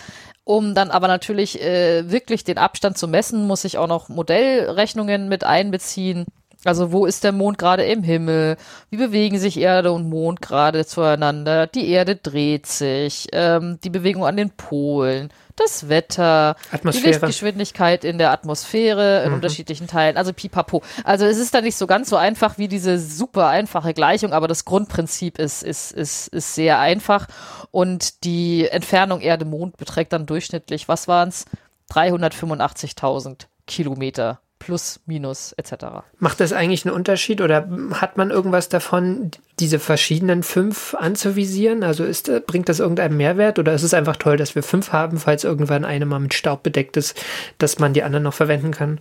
Um 0.46 0.76
dann 0.76 0.92
aber 0.92 1.08
natürlich 1.08 1.62
äh, 1.62 2.12
wirklich 2.12 2.44
den 2.44 2.58
Abstand 2.58 2.98
zu 2.98 3.08
messen, 3.08 3.48
muss 3.48 3.64
ich 3.64 3.78
auch 3.78 3.88
noch 3.88 4.10
Modellrechnungen 4.10 5.30
mit 5.30 5.46
einbeziehen. 5.46 6.26
Also 6.66 6.92
wo 6.92 7.06
ist 7.06 7.24
der 7.24 7.32
Mond 7.32 7.58
gerade 7.58 7.84
im 7.84 8.04
Himmel? 8.04 8.58
Wie 8.90 8.98
bewegen 8.98 9.38
sich 9.38 9.60
Erde 9.60 9.92
und 9.92 10.10
Mond 10.10 10.42
gerade 10.42 10.86
zueinander? 10.86 11.68
Die 11.68 11.90
Erde 11.90 12.16
dreht 12.16 12.68
sich, 12.68 13.28
ähm, 13.34 13.80
die 13.84 13.90
Bewegung 13.90 14.26
an 14.26 14.38
den 14.38 14.50
Polen, 14.50 15.30
das 15.58 15.90
Wetter, 15.90 16.56
die 16.72 16.76
Atmosphäre. 16.76 17.08
Lichtgeschwindigkeit 17.08 18.04
in 18.06 18.18
der 18.18 18.32
Atmosphäre 18.32 19.24
in 19.26 19.34
unterschiedlichen 19.34 19.88
Teilen. 19.88 20.16
Also 20.16 20.32
pipapo. 20.32 20.82
Also 21.04 21.26
es 21.26 21.38
ist 21.38 21.54
da 21.54 21.62
nicht 21.62 21.76
so 21.76 21.86
ganz 21.86 22.10
so 22.10 22.16
einfach 22.16 22.58
wie 22.58 22.70
diese 22.70 22.98
super 22.98 23.48
einfache 23.48 23.94
Gleichung, 23.94 24.32
aber 24.32 24.48
das 24.48 24.64
Grundprinzip 24.64 25.40
ist, 25.40 25.64
ist, 25.64 25.92
ist, 25.92 26.30
ist 26.30 26.56
sehr 26.56 26.80
einfach. 26.80 27.28
Und 27.72 28.24
die 28.24 28.68
Entfernung 28.68 29.20
Erde-Mond 29.20 29.78
beträgt 29.78 30.14
dann 30.14 30.26
durchschnittlich, 30.26 30.88
was 30.88 31.08
waren 31.08 31.30
es? 31.30 31.46
385.000 31.92 33.48
Kilometer 33.68 34.40
plus, 34.66 35.00
minus 35.06 35.54
etc. 35.54 35.86
Macht 36.20 36.40
das 36.40 36.54
eigentlich 36.54 36.86
einen 36.86 36.96
Unterschied 36.96 37.42
oder 37.42 37.68
hat 37.94 38.18
man 38.18 38.32
irgendwas 38.32 38.70
davon, 38.70 39.32
diese 39.60 39.80
verschiedenen 39.80 40.44
fünf 40.44 40.96
anzuvisieren? 40.96 41.84
Also 41.84 42.04
ist, 42.04 42.30
äh, 42.30 42.42
bringt 42.46 42.70
das 42.70 42.80
irgendeinen 42.80 43.18
Mehrwert 43.18 43.60
oder 43.60 43.74
ist 43.74 43.84
es 43.84 43.94
einfach 43.94 44.18
toll, 44.18 44.38
dass 44.38 44.56
wir 44.56 44.64
fünf 44.64 44.92
haben, 44.92 45.18
falls 45.18 45.44
irgendwann 45.44 45.86
eine 45.86 46.06
mal 46.06 46.20
mit 46.20 46.34
Staub 46.34 46.64
bedeckt 46.64 46.98
ist, 46.98 47.22
dass 47.58 47.80
man 47.80 47.94
die 47.94 48.04
anderen 48.04 48.24
noch 48.24 48.34
verwenden 48.34 48.72
kann? 48.72 49.00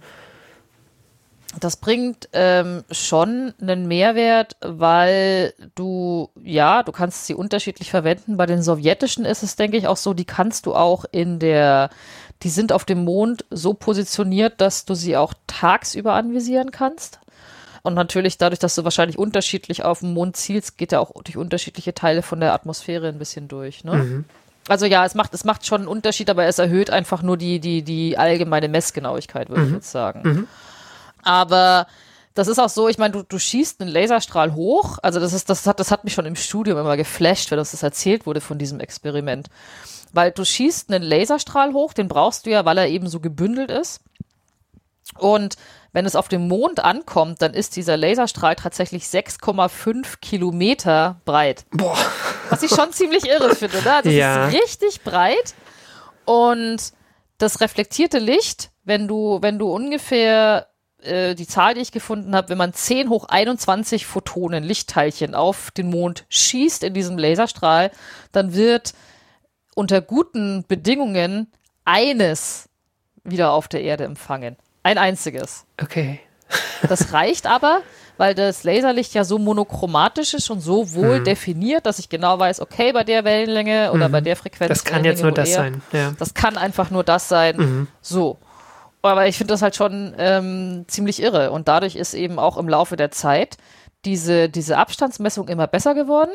Das 1.61 1.77
bringt 1.77 2.29
ähm, 2.33 2.83
schon 2.90 3.53
einen 3.61 3.87
Mehrwert, 3.87 4.57
weil 4.62 5.53
du, 5.75 6.31
ja, 6.42 6.83
du 6.83 6.92
kannst 6.92 7.27
sie 7.27 7.35
unterschiedlich 7.35 7.90
verwenden. 7.90 8.38
Bei 8.38 8.46
den 8.46 8.62
sowjetischen 8.62 9.27
ist 9.27 9.42
es, 9.42 9.57
denke 9.57 9.77
ich, 9.77 9.87
auch 9.87 9.98
so, 9.98 10.14
die 10.14 10.25
kannst 10.25 10.64
du 10.64 10.75
auch 10.75 11.05
in 11.11 11.38
der, 11.38 11.90
die 12.43 12.51
sind 12.51 12.73
auf 12.73 12.85
dem 12.85 13.05
Mond 13.05 13.45
so 13.51 13.75
positioniert, 13.75 14.61
dass 14.61 14.85
du 14.85 14.95
sie 14.95 15.17
auch 15.17 15.35
tagsüber 15.47 16.15
anvisieren 16.15 16.71
kannst. 16.71 17.21
Und 17.83 17.95
natürlich 17.95 18.39
dadurch, 18.39 18.61
dass 18.61 18.75
du 18.75 18.85
wahrscheinlich 18.85 19.19
unterschiedlich 19.19 19.85
auf 19.85 20.01
den 20.01 20.13
Mond 20.13 20.37
zielst, 20.37 20.79
geht 20.79 20.93
er 20.93 21.01
auch 21.01 21.13
durch 21.23 21.37
unterschiedliche 21.37 21.95
Teile 21.95 22.23
von 22.23 22.41
der 22.41 22.53
Atmosphäre 22.53 23.09
ein 23.09 23.19
bisschen 23.19 23.49
durch. 23.49 23.83
Ne? 23.85 23.93
Also 24.69 24.87
ja, 24.87 25.05
es 25.05 25.15
macht, 25.15 25.35
es 25.35 25.45
macht 25.45 25.67
schon 25.67 25.83
einen 25.83 25.89
Unterschied, 25.89 26.31
aber 26.31 26.45
es 26.45 26.59
erhöht 26.59 26.91
einfach 26.91 27.23
nur 27.23 27.37
die, 27.37 27.59
die, 27.59 27.83
die 27.83 28.17
allgemeine 28.17 28.69
Messgenauigkeit, 28.69 29.49
würde 29.49 29.65
ich 29.67 29.73
jetzt 29.73 29.91
sagen. 29.91 30.47
Aber 31.25 31.87
das 32.35 32.49
ist 32.49 32.59
auch 32.59 32.69
so, 32.69 32.89
ich 32.89 32.99
meine, 32.99 33.13
du, 33.13 33.23
du 33.23 33.39
schießt 33.39 33.81
einen 33.81 33.91
Laserstrahl 33.91 34.55
hoch. 34.55 34.99
Also 35.03 35.19
das 35.21 35.33
ist, 35.33 35.51
das 35.51 35.67
hat, 35.67 35.81
das 35.81 35.91
hat 35.91 36.05
mich 36.05 36.15
schon 36.15 36.27
im 36.27 36.37
Studium 36.37 36.79
immer 36.79 36.97
geflasht, 36.97 37.51
wenn 37.51 37.59
uns 37.59 37.73
das 37.73 37.83
erzählt 37.83 38.27
wurde 38.27 38.41
von 38.41 38.59
diesem 38.59 38.81
Experiment. 38.81 39.49
Weil 40.12 40.31
du 40.33 40.44
schießt 40.44 40.92
einen 40.92 41.03
Laserstrahl 41.03 41.72
hoch, 41.72 41.92
den 41.92 42.09
brauchst 42.09 42.46
du 42.46 42.51
ja, 42.51 42.64
weil 42.64 42.79
er 42.79 42.88
eben 42.88 43.09
so 43.09 43.20
gebündelt 43.20 43.70
ist. 43.70 44.01
Und 45.18 45.57
wenn 45.92 46.07
es 46.07 46.16
auf 46.16 46.29
dem 46.29 46.48
Mond 46.48 46.81
ankommt, 46.81 47.42
dann 47.42 47.53
ist 47.53 47.77
dieser 47.77 47.96
Laserstrahl 47.96 48.57
tatsächlich 48.57 49.05
6,5 49.05 50.20
Kilometer 50.20 51.20
breit. 51.25 51.66
Boah. 51.70 51.98
Was 52.48 52.62
ich 52.62 52.70
schon 52.70 52.92
ziemlich 52.92 53.29
irre 53.29 53.55
finde. 53.55 53.77
Ne? 53.83 54.01
Das 54.05 54.12
Ja. 54.12 54.48
ist 54.48 54.55
richtig 54.55 55.03
breit. 55.03 55.55
Und 56.25 56.92
das 57.38 57.61
reflektierte 57.61 58.18
Licht, 58.18 58.70
wenn 58.85 59.07
du, 59.09 59.38
wenn 59.42 59.59
du 59.59 59.70
ungefähr 59.70 60.68
äh, 61.03 61.35
die 61.35 61.46
Zahl, 61.46 61.75
die 61.75 61.81
ich 61.81 61.92
gefunden 61.92 62.35
habe, 62.35 62.48
wenn 62.51 62.59
man 62.59 62.72
10 62.72 63.11
hoch 63.11 63.25
21 63.29 64.07
Photonen, 64.07 64.62
Lichtteilchen 64.64 65.35
auf 65.35 65.70
den 65.72 65.90
Mond 65.90 66.25
schießt 66.29 66.85
in 66.85 66.94
diesem 66.94 67.18
Laserstrahl, 67.18 67.90
dann 68.31 68.55
wird 68.55 68.94
unter 69.75 70.01
guten 70.01 70.65
Bedingungen 70.69 71.51
eines 71.85 72.69
wieder 73.25 73.53
auf 73.53 73.69
der 73.69 73.83
Erde 73.83 74.05
empfangen. 74.05 74.57
Ein 74.83 74.99
einziges. 74.99 75.65
Okay. 75.81 76.21
Das 76.89 77.13
reicht 77.13 77.47
aber, 77.47 77.81
weil 78.19 78.35
das 78.35 78.65
Laserlicht 78.65 79.15
ja 79.15 79.23
so 79.25 79.39
monochromatisch 79.39 80.35
ist 80.35 80.51
und 80.51 80.61
so 80.61 80.93
wohl 80.95 81.21
Mhm. 81.21 81.25
definiert, 81.25 81.87
dass 81.87 82.01
ich 82.01 82.09
genau 82.09 82.39
weiß, 82.41 82.61
okay, 82.61 82.93
bei 82.93 83.05
der 83.05 83.25
Wellenlänge 83.25 83.93
oder 83.93 84.09
bei 84.09 84.21
der 84.21 84.35
Frequenz. 84.37 84.69
Das 84.69 84.85
kann 84.85 85.05
jetzt 85.05 85.23
nur 85.23 85.31
das 85.33 85.49
er- 85.51 85.55
sein. 85.55 85.83
Ja. 85.93 86.13
Das 86.19 86.35
kann 86.35 86.59
einfach 86.59 86.91
nur 86.91 87.05
das 87.05 87.29
sein. 87.29 87.57
Mhm. 87.57 87.89
So. 88.03 88.37
Aber 89.01 89.29
ich 89.29 89.39
finde 89.39 89.55
das 89.55 89.63
halt 89.63 89.77
schon 89.77 90.15
ähm, 90.19 90.85
ziemlich 90.89 91.23
irre. 91.23 91.53
Und 91.53 91.69
dadurch 91.69 91.95
ist 91.97 92.15
eben 92.15 92.39
auch 92.41 92.57
im 92.59 92.69
Laufe 92.69 92.97
der 92.97 93.13
Zeit 93.13 93.57
diese, 94.05 94.49
diese 94.49 94.77
Abstandsmessung 94.77 95.47
immer 95.49 95.69
besser 95.69 95.95
geworden. 95.95 96.33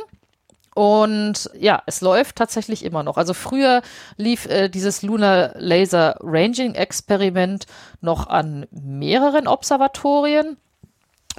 Und 0.77 1.49
ja, 1.59 1.81
es 1.87 2.01
läuft 2.01 2.35
tatsächlich 2.35 2.85
immer 2.85 3.01
noch. 3.01 3.17
Also 3.17 3.33
früher 3.33 3.81
lief 4.15 4.45
äh, 4.45 4.69
dieses 4.69 5.01
Lunar 5.01 5.53
Laser 5.55 6.17
Ranging 6.21 6.75
Experiment 6.75 7.65
noch 7.99 8.27
an 8.27 8.67
mehreren 8.69 9.47
Observatorien 9.47 10.57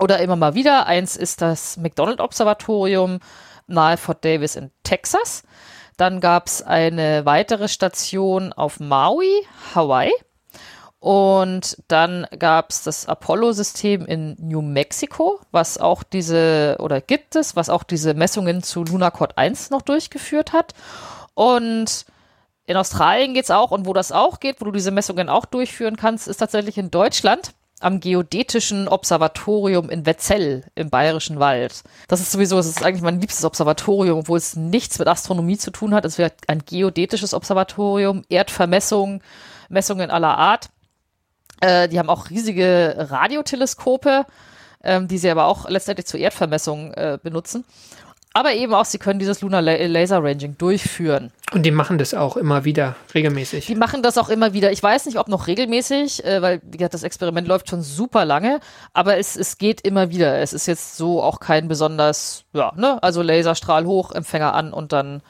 oder 0.01 0.19
immer 0.19 0.35
mal 0.35 0.55
wieder. 0.55 0.87
Eins 0.89 1.15
ist 1.15 1.41
das 1.41 1.77
McDonald 1.77 2.19
Observatorium 2.19 3.21
nahe 3.69 3.97
Fort 3.97 4.25
Davis 4.25 4.57
in 4.57 4.73
Texas. 4.83 5.45
Dann 5.97 6.19
gab 6.19 6.49
es 6.49 6.61
eine 6.61 7.25
weitere 7.25 7.69
Station 7.69 8.53
auf 8.53 8.81
Maui, 8.81 9.47
Hawaii. 9.73 10.11
Und 11.01 11.77
dann 11.87 12.27
gab 12.39 12.71
es 12.71 12.83
das 12.83 13.07
Apollo-System 13.07 14.05
in 14.05 14.37
New 14.41 14.63
Mexico, 14.63 15.39
was 15.53 15.79
auch 15.79 16.03
diese, 16.03 16.77
oder 16.81 17.01
gibt 17.01 17.37
es, 17.37 17.55
was 17.55 17.71
auch 17.71 17.85
diese 17.85 18.15
Messungen 18.15 18.63
zu 18.65 18.83
Lunacord 18.83 19.39
1 19.39 19.71
noch 19.71 19.83
durchgeführt 19.83 20.53
hat. 20.53 20.75
Und 21.35 22.05
in 22.67 22.77
Australien 22.77 23.33
geht's 23.33 23.53
auch, 23.53 23.71
und 23.71 23.87
wo 23.87 23.93
das 23.93 24.11
auch 24.11 24.41
geht, 24.41 24.61
wo 24.61 24.65
du 24.67 24.73
diese 24.73 24.91
Messungen 24.91 25.29
auch 25.29 25.47
durchführen 25.47 25.97
kannst, 25.97 26.27
ist 26.27 26.39
tatsächlich 26.39 26.79
in 26.79 26.91
Deutschland 26.91 27.53
am 27.81 28.01
Geodätischen 28.01 28.89
Observatorium 28.89 29.89
in 29.89 30.05
Wetzell 30.05 30.65
im 30.75 30.91
Bayerischen 30.91 31.39
Wald. 31.39 31.85
Das 32.09 32.21
ist 32.21 32.33
sowieso, 32.33 32.57
das 32.57 32.67
ist 32.67 32.85
eigentlich 32.85 33.03
mein 33.03 33.21
liebstes 33.21 33.45
Observatorium, 33.45 34.19
obwohl 34.19 34.39
es 34.39 34.57
nichts 34.57 34.99
mit 34.99 35.07
Astronomie 35.07 35.59
zu 35.59 35.71
tun 35.71 35.95
hat. 35.95 36.05
Es 36.05 36.19
wird 36.19 36.35
ein 36.49 36.65
geodätisches 36.67 37.35
Observatorium, 37.35 38.25
Erdvermessung, 38.29 39.23
Messungen 39.69 40.11
aller 40.11 40.37
Art. 40.37 40.71
Äh, 41.61 41.89
die 41.89 41.99
haben 41.99 42.09
auch 42.09 42.31
riesige 42.31 42.95
Radioteleskope, 43.11 44.27
ähm, 44.83 45.09
die 45.09 45.19
sie 45.19 45.31
aber 45.31 45.47
auch 45.47 45.69
letztendlich 45.69 46.07
zur 46.07 46.21
Erdvermessung 46.21 46.93
äh, 46.95 47.19
benutzen. 47.23 47.65
Aber 48.35 48.53
eben 48.53 48.75
auch, 48.75 48.85
sie 48.85 48.99
können 48.99 49.19
dieses 49.19 49.41
Lunar 49.41 49.63
La 49.63 49.75
Laser 49.75 50.23
Ranging 50.23 50.57
durchführen. 50.59 51.33
Und 51.53 51.65
die 51.65 51.71
machen 51.71 51.99
das 51.99 52.15
auch 52.15 52.37
immer 52.37 52.65
wieder 52.65 52.95
regelmäßig. 53.15 53.67
Die 53.67 53.75
machen 53.75 54.03
das 54.03 54.19
auch 54.19 54.29
immer 54.29 54.53
wieder. 54.53 54.71
Ich 54.71 54.83
weiß 54.83 55.07
nicht, 55.07 55.19
ob 55.19 55.29
noch 55.29 55.47
regelmäßig, 55.47 56.25
äh, 56.25 56.43
weil 56.43 56.61
wie 56.63 56.77
gesagt, 56.77 56.95
das 56.95 57.03
Experiment 57.03 57.49
läuft 57.49 57.69
schon 57.69 57.83
super 57.83 58.25
lange, 58.25 58.61
aber 58.93 59.17
es, 59.17 59.35
es 59.35 59.59
geht 59.59 59.81
immer 59.81 60.11
wieder. 60.11 60.39
Es 60.39 60.53
ist 60.53 60.67
jetzt 60.67 60.97
so 60.97 61.23
auch 61.23 61.41
kein 61.41 61.69
besonders, 61.69 62.45
ja, 62.53 62.73
ne, 62.77 63.03
also 63.03 63.23
Laserstrahl 63.23 63.87
hoch, 63.87 64.13
Empfänger 64.13 64.55
an 64.55 64.73
und 64.73 64.93
dann 64.93 65.23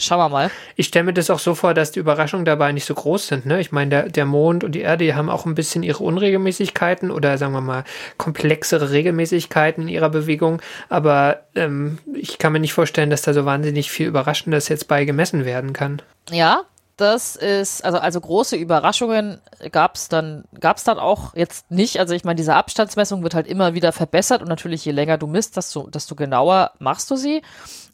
schauen 0.00 0.18
wir 0.18 0.28
mal. 0.28 0.50
Ich 0.76 0.86
stelle 0.86 1.04
mir 1.04 1.12
das 1.12 1.30
auch 1.30 1.38
so 1.38 1.54
vor, 1.54 1.74
dass 1.74 1.92
die 1.92 2.00
Überraschungen 2.00 2.44
dabei 2.44 2.72
nicht 2.72 2.84
so 2.86 2.94
groß 2.94 3.26
sind. 3.26 3.46
Ne? 3.46 3.60
Ich 3.60 3.70
meine, 3.70 3.90
der, 3.90 4.08
der 4.08 4.24
Mond 4.24 4.64
und 4.64 4.72
die 4.72 4.80
Erde 4.80 5.00
die 5.00 5.14
haben 5.14 5.28
auch 5.28 5.46
ein 5.46 5.54
bisschen 5.54 5.82
ihre 5.82 6.04
Unregelmäßigkeiten 6.04 7.10
oder 7.10 7.36
sagen 7.38 7.52
wir 7.52 7.60
mal 7.60 7.84
komplexere 8.16 8.90
Regelmäßigkeiten 8.90 9.84
in 9.84 9.88
ihrer 9.88 10.10
Bewegung. 10.10 10.62
Aber 10.88 11.40
ähm, 11.56 11.98
ich 12.14 12.38
kann 12.38 12.52
mir 12.52 12.60
nicht 12.60 12.74
vorstellen, 12.74 13.10
dass 13.10 13.22
da 13.22 13.34
so 13.34 13.44
wahnsinnig 13.44 13.90
viel 13.90 14.06
Überraschendes 14.06 14.68
jetzt 14.68 14.86
bei 14.86 15.04
gemessen 15.04 15.44
werden 15.44 15.72
kann. 15.72 16.00
Ja, 16.30 16.62
das 16.96 17.34
ist, 17.34 17.82
also, 17.82 17.98
also 17.98 18.20
große 18.20 18.56
Überraschungen 18.56 19.40
gab 19.72 19.96
es 19.96 20.08
dann, 20.08 20.44
gab's 20.60 20.84
dann 20.84 20.98
auch 20.98 21.34
jetzt 21.34 21.70
nicht. 21.70 21.98
Also 21.98 22.14
ich 22.14 22.24
meine, 22.24 22.36
diese 22.36 22.54
Abstandsmessung 22.54 23.22
wird 23.22 23.34
halt 23.34 23.46
immer 23.46 23.74
wieder 23.74 23.92
verbessert 23.92 24.42
und 24.42 24.48
natürlich 24.48 24.84
je 24.84 24.92
länger 24.92 25.16
du 25.16 25.26
misst, 25.26 25.56
desto, 25.56 25.88
desto 25.88 26.14
genauer 26.14 26.72
machst 26.78 27.10
du 27.10 27.16
sie. 27.16 27.42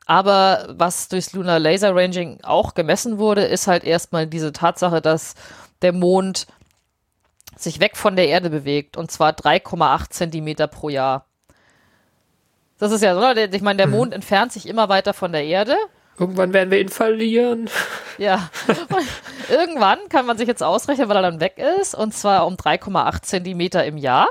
Aber 0.07 0.67
was 0.71 1.09
durchs 1.09 1.33
Lunar 1.33 1.59
Laser 1.59 1.95
Ranging 1.95 2.39
auch 2.43 2.75
gemessen 2.75 3.19
wurde, 3.19 3.45
ist 3.45 3.67
halt 3.67 3.85
erstmal 3.85 4.27
diese 4.27 4.53
Tatsache, 4.53 5.03
dass 5.03 5.35
der 5.83 5.93
Mond 5.93 6.47
sich 7.57 7.81
weg 7.81 7.97
von 7.97 8.17
der 8.17 8.29
Erde 8.29 8.51
bewegt 8.51 8.97
und 8.97 9.11
zwar 9.11 9.33
3,8 9.33 10.11
Zentimeter 10.11 10.69
pro 10.69 10.89
Jahr. 10.89 11.27
Das 12.79 12.93
ist 12.93 13.03
ja 13.03 13.15
so, 13.15 13.21
oder? 13.21 13.53
ich 13.53 13.63
meine, 13.63 13.79
der 13.79 13.87
Mond 13.87 14.15
entfernt 14.15 14.53
sich 14.53 14.69
immer 14.69 14.89
weiter 14.89 15.13
von 15.15 15.33
der 15.33 15.45
Erde 15.45 15.77
Irgendwann 16.19 16.53
werden 16.55 16.71
wir 16.71 16.81
ihn 16.81 16.89
verlieren. 16.89 17.69
ja. 18.19 18.51
Irgendwann 19.51 19.99
kann 20.09 20.25
man 20.27 20.39
sich 20.39 20.49
jetzt 20.49 20.63
ausrechnen, 20.63 21.09
weil 21.09 21.17
er 21.17 21.23
dann 21.23 21.41
weg 21.41 21.59
ist, 21.81 21.95
und 21.95 22.15
zwar 22.15 22.47
um 22.47 22.55
3,8 22.55 23.23
Zentimeter 23.23 23.85
im 23.85 23.99
Jahr. 23.99 24.29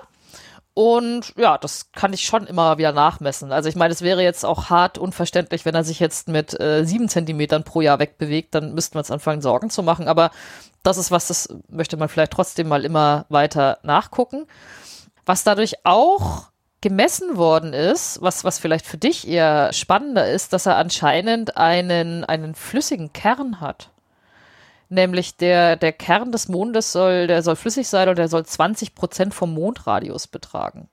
Und 0.76 1.34
ja, 1.38 1.58
das 1.58 1.94
kann 1.94 2.12
ich 2.12 2.26
schon 2.26 2.46
immer 2.48 2.78
wieder 2.78 2.92
nachmessen. 2.92 3.54
Also 3.54 3.70
ich 3.70 3.78
meine, 3.78 3.94
es 3.94 4.02
wäre 4.02 4.22
jetzt 4.22 4.44
auch 4.46 4.70
hart 4.70 4.98
unverständlich, 4.98 5.64
wenn 5.64 5.74
er 5.74 5.86
sich 5.86 6.02
jetzt 6.02 6.28
mit 6.28 6.60
äh, 6.60 6.86
7 6.86 7.08
Zentimetern 7.08 7.64
pro 7.64 7.80
Jahr 7.80 7.98
wegbewegt, 7.98 8.54
dann 8.54 8.74
müssten 8.74 8.96
wir 8.96 9.00
uns 9.00 9.10
anfangen, 9.10 9.42
Sorgen 9.42 9.70
zu 9.70 9.84
machen. 9.84 10.10
Aber 10.10 10.32
das 10.84 10.98
ist 10.98 11.12
was, 11.12 11.30
das 11.30 11.48
möchte 11.70 11.96
man 11.96 12.10
vielleicht 12.10 12.34
trotzdem 12.34 12.68
mal 12.68 12.84
immer 12.84 13.26
weiter 13.30 13.80
nachgucken. 13.84 14.48
Was 15.26 15.46
dadurch 15.46 15.86
auch 15.86 16.50
gemessen 16.82 17.38
worden 17.38 17.72
ist, 17.72 18.22
was, 18.22 18.44
was 18.44 18.60
vielleicht 18.60 18.86
für 18.86 18.98
dich 18.98 19.30
eher 19.30 19.72
spannender 19.72 20.30
ist, 20.30 20.52
dass 20.52 20.66
er 20.66 20.76
anscheinend 20.76 21.56
einen, 21.56 22.26
einen 22.26 22.54
flüssigen 22.54 23.14
Kern 23.14 23.62
hat. 23.62 23.92
Nämlich 24.90 25.36
der, 25.38 25.76
der 25.78 25.92
Kern 25.92 26.32
des 26.32 26.48
Mondes 26.48 26.92
soll, 26.92 27.28
der 27.28 27.42
soll 27.42 27.56
flüssig 27.56 27.88
sein 27.88 28.08
und 28.10 28.18
der 28.18 28.28
soll 28.28 28.46
20 28.46 28.94
Prozent 28.96 29.34
vom 29.34 29.54
Mondradius 29.54 30.28
betragen. 30.28 30.88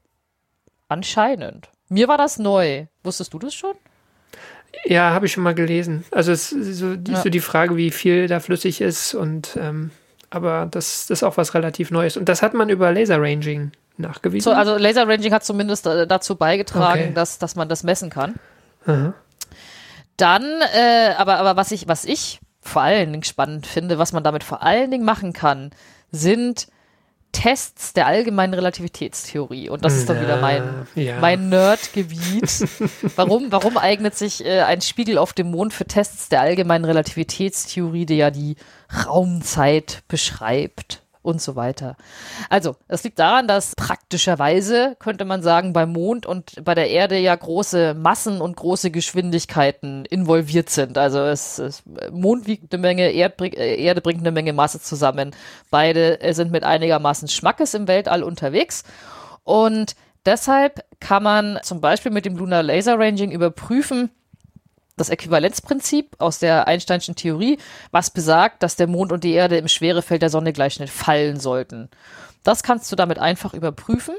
Anscheinend. 0.88 1.68
Mir 1.88 2.09
war 2.09 2.18
das 2.18 2.38
neu. 2.38 2.87
Wusstest 3.02 3.33
du 3.35 3.38
das 3.38 3.55
schon? 3.55 3.74
Ja, 4.85 5.11
habe 5.12 5.26
ich 5.26 5.33
schon 5.33 5.42
mal 5.44 5.55
gelesen. 5.55 6.05
Also 6.11 6.33
es 6.33 6.52
ist 6.52 6.78
so, 6.78 6.96
die, 6.96 7.12
Ja. 7.12 7.20
so 7.20 7.28
die 7.28 7.40
Frage, 7.40 7.76
wie 7.76 7.90
viel 7.90 8.26
da 8.28 8.40
flüssig 8.40 8.81
ist 8.81 9.14
und 9.14 9.57
ähm, 9.61 9.90
aber 10.31 10.66
das, 10.70 11.07
das 11.07 11.18
ist 11.18 11.22
auch 11.24 11.37
was 11.37 11.52
relativ 11.52 11.90
Neues. 11.90 12.16
Und 12.16 12.28
das 12.31 12.40
hat 12.40 12.55
man 12.55 12.70
über 12.70 12.90
Laser 12.92 13.20
Ranging 13.20 13.72
nachgewiesen. 13.98 14.50
So, 14.50 14.57
also 14.57 14.76
Laser 14.78 15.07
Ranging 15.07 15.33
hat 15.35 15.44
zumindest 15.44 15.87
äh, 15.87 16.07
dazu 16.07 16.37
beigetragen, 16.37 17.02
Okay. 17.02 17.12
dass, 17.14 17.38
dass 17.38 17.55
man 17.55 17.68
das 17.68 17.83
messen 17.83 18.09
kann. 18.09 18.37
Aha. 18.87 19.12
Dann, 20.16 20.42
äh, 20.74 21.12
aber, 21.18 21.37
aber 21.37 21.57
was 21.57 21.70
ich, 21.70 21.87
was 21.88 22.07
ich 22.07 22.40
vor 22.62 22.83
allen 22.83 23.12
Dingen 23.12 23.25
spannend 23.25 23.66
finde, 23.66 23.98
was 23.98 24.12
man 24.12 24.25
damit 24.25 24.44
vor 24.44 24.62
allen 24.62 24.90
Dingen 24.90 25.05
machen 25.05 25.33
kann, 25.33 25.70
sind 26.11 26.68
Tests 27.33 27.94
der 27.94 28.07
allgemeinen 28.07 28.55
Relativitätstheorie. 28.55 29.70
Und 29.70 29.85
das 29.85 29.96
ist 29.96 30.09
dann 30.09 30.20
wieder 30.20 30.40
mein, 30.40 30.87
ja. 30.94 31.18
mein 31.18 31.48
Nerdgebiet. 31.48 32.68
warum, 33.16 33.51
warum 33.51 33.79
eignet 33.79 34.14
sich 34.14 34.44
äh, 34.44 34.61
ein 34.61 34.83
Spiegel 34.83 35.18
auf 35.18 35.33
dem 35.33 35.51
Mond 35.51 35.72
für 35.72 35.87
Tests 35.87 36.29
der 36.29 36.42
allgemeinen 36.42 36.85
Relativitätstheorie, 36.85 38.07
die 38.07 38.16
ja 38.16 38.31
die 38.31 38.57
Raumzeit 39.07 40.03
beschreibt? 40.09 41.03
Und 41.23 41.41
so 41.41 41.55
weiter. 41.55 41.97
Also, 42.51 42.75
es 42.89 43.05
liegt 43.05 43.21
daran, 43.21 43.47
dass 43.47 43.77
praktischerweise, 43.77 44.97
könnte 44.99 45.25
man 45.25 45.41
sagen, 45.41 45.73
beim 45.73 45.93
Mond 45.93 46.27
und 46.27 46.65
bei 46.65 46.75
der 46.75 46.91
Erde 46.91 47.17
ja 47.17 47.35
große 47.37 47.95
Massen 47.95 48.41
und 48.41 48.57
große 48.57 48.91
Geschwindigkeiten 48.91 50.05
involviert 50.07 50.69
sind. 50.69 50.99
Also 50.99 51.21
es, 51.21 51.61
es 51.61 51.85
Mond 52.11 52.49
wiegt 52.49 52.75
eine 52.75 52.81
Menge, 52.81 53.11
Erd, 53.13 53.41
äh, 53.41 53.77
Erde 53.77 54.01
bringt 54.01 54.21
eine 54.21 54.33
Menge 54.33 54.53
Masse 54.53 54.81
zusammen. 54.81 55.31
Beide 55.71 56.21
äh, 56.21 56.33
sind 56.35 56.51
mit 56.51 56.65
einigermaßen 56.65 57.29
Schmackes 57.29 57.75
im 57.75 57.87
Weltall 57.87 58.25
unterwegs. 58.25 58.83
Und 59.45 59.95
deshalb 60.27 60.85
kann 60.99 61.23
man 61.23 61.61
zum 61.63 61.81
Beispiel 61.81 62.11
mit 62.11 62.25
dem 62.25 62.37
Lunar 62.37 62.65
Laser 62.65 62.99
Ranging 62.99 63.31
überprüfen, 63.31 64.11
das 64.96 65.09
Äquivalenzprinzip 65.09 66.16
aus 66.18 66.38
der 66.38 66.66
Einsteinschen 66.66 67.14
Theorie, 67.14 67.59
was 67.90 68.11
besagt, 68.11 68.62
dass 68.62 68.76
der 68.76 68.87
Mond 68.87 69.12
und 69.12 69.24
die 69.24 69.33
Erde 69.33 69.57
im 69.57 69.68
Schwerefeld 69.68 70.22
der 70.22 70.31
Sonne 70.31 70.52
gleich 70.52 70.78
nicht 70.81 70.92
fallen 70.92 71.40
sollten. 71.40 71.88
Das 72.42 72.62
kannst 72.62 72.90
du 72.92 72.96
damit 72.96 73.18
einfach 73.18 73.55
überprüfen. 73.55 74.14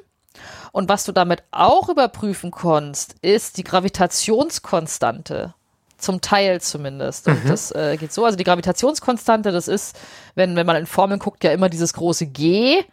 Und 0.72 0.90
was 0.90 1.04
du 1.04 1.12
damit 1.12 1.44
auch 1.52 1.90
überprüfen 1.90 2.52
kannst, 2.52 3.16
ist 3.22 3.58
die 3.58 3.64
Gravitationskonstante 3.64 5.54
Zum 5.98 6.22
Teil 6.22 6.60
zumindest. 6.60 7.28
Und 7.28 7.48
das 7.48 7.72
äh, 7.72 7.98
geht 7.98 8.12
so. 8.12 8.26
Also 8.26 8.36
die 8.36 8.44
Gravitationskonstante, 8.44 9.52
das 9.52 9.68
ist, 9.68 9.96
wenn, 10.34 10.56
wenn 10.56 10.66
man 10.66 10.78
in 10.78 10.86
Formeln 10.88 11.20
guckt, 11.20 11.44
ja 11.44 11.52
immer 11.52 11.70
dieses 11.70 11.94
große 11.94 12.26
G. 12.28 12.84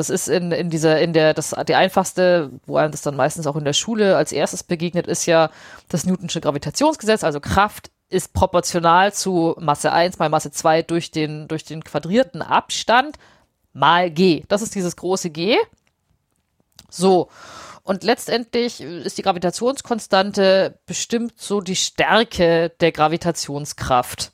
Das 0.00 0.08
ist 0.08 0.28
in, 0.28 0.50
in 0.50 0.70
dieser, 0.70 0.98
in 0.98 1.12
der, 1.12 1.34
das, 1.34 1.54
die 1.68 1.74
einfachste, 1.74 2.50
wo 2.64 2.78
einem 2.78 2.90
das 2.90 3.02
dann 3.02 3.16
meistens 3.16 3.46
auch 3.46 3.54
in 3.54 3.66
der 3.66 3.74
Schule 3.74 4.16
als 4.16 4.32
erstes 4.32 4.62
begegnet, 4.62 5.06
ist 5.06 5.26
ja 5.26 5.50
das 5.90 6.06
Newtonsche 6.06 6.40
Gravitationsgesetz, 6.40 7.22
also 7.22 7.38
Kraft 7.38 7.90
ist 8.08 8.32
proportional 8.32 9.12
zu 9.12 9.54
Masse 9.60 9.92
1 9.92 10.18
mal 10.18 10.30
Masse 10.30 10.50
2 10.50 10.80
durch 10.84 11.10
den, 11.10 11.48
durch 11.48 11.64
den 11.64 11.84
quadrierten 11.84 12.40
Abstand 12.40 13.18
mal 13.74 14.10
G. 14.10 14.44
Das 14.48 14.62
ist 14.62 14.74
dieses 14.74 14.96
große 14.96 15.28
G. 15.28 15.58
So. 16.88 17.28
Und 17.82 18.02
letztendlich 18.02 18.80
ist 18.80 19.18
die 19.18 19.22
Gravitationskonstante 19.22 20.78
bestimmt 20.86 21.34
so 21.36 21.60
die 21.60 21.76
Stärke 21.76 22.70
der 22.80 22.92
Gravitationskraft. 22.92 24.32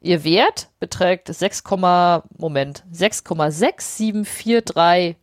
Ihr 0.00 0.24
Wert 0.24 0.68
beträgt 0.78 1.28
6, 1.28 1.62
Moment, 2.38 2.84
6,67430 2.92 5.16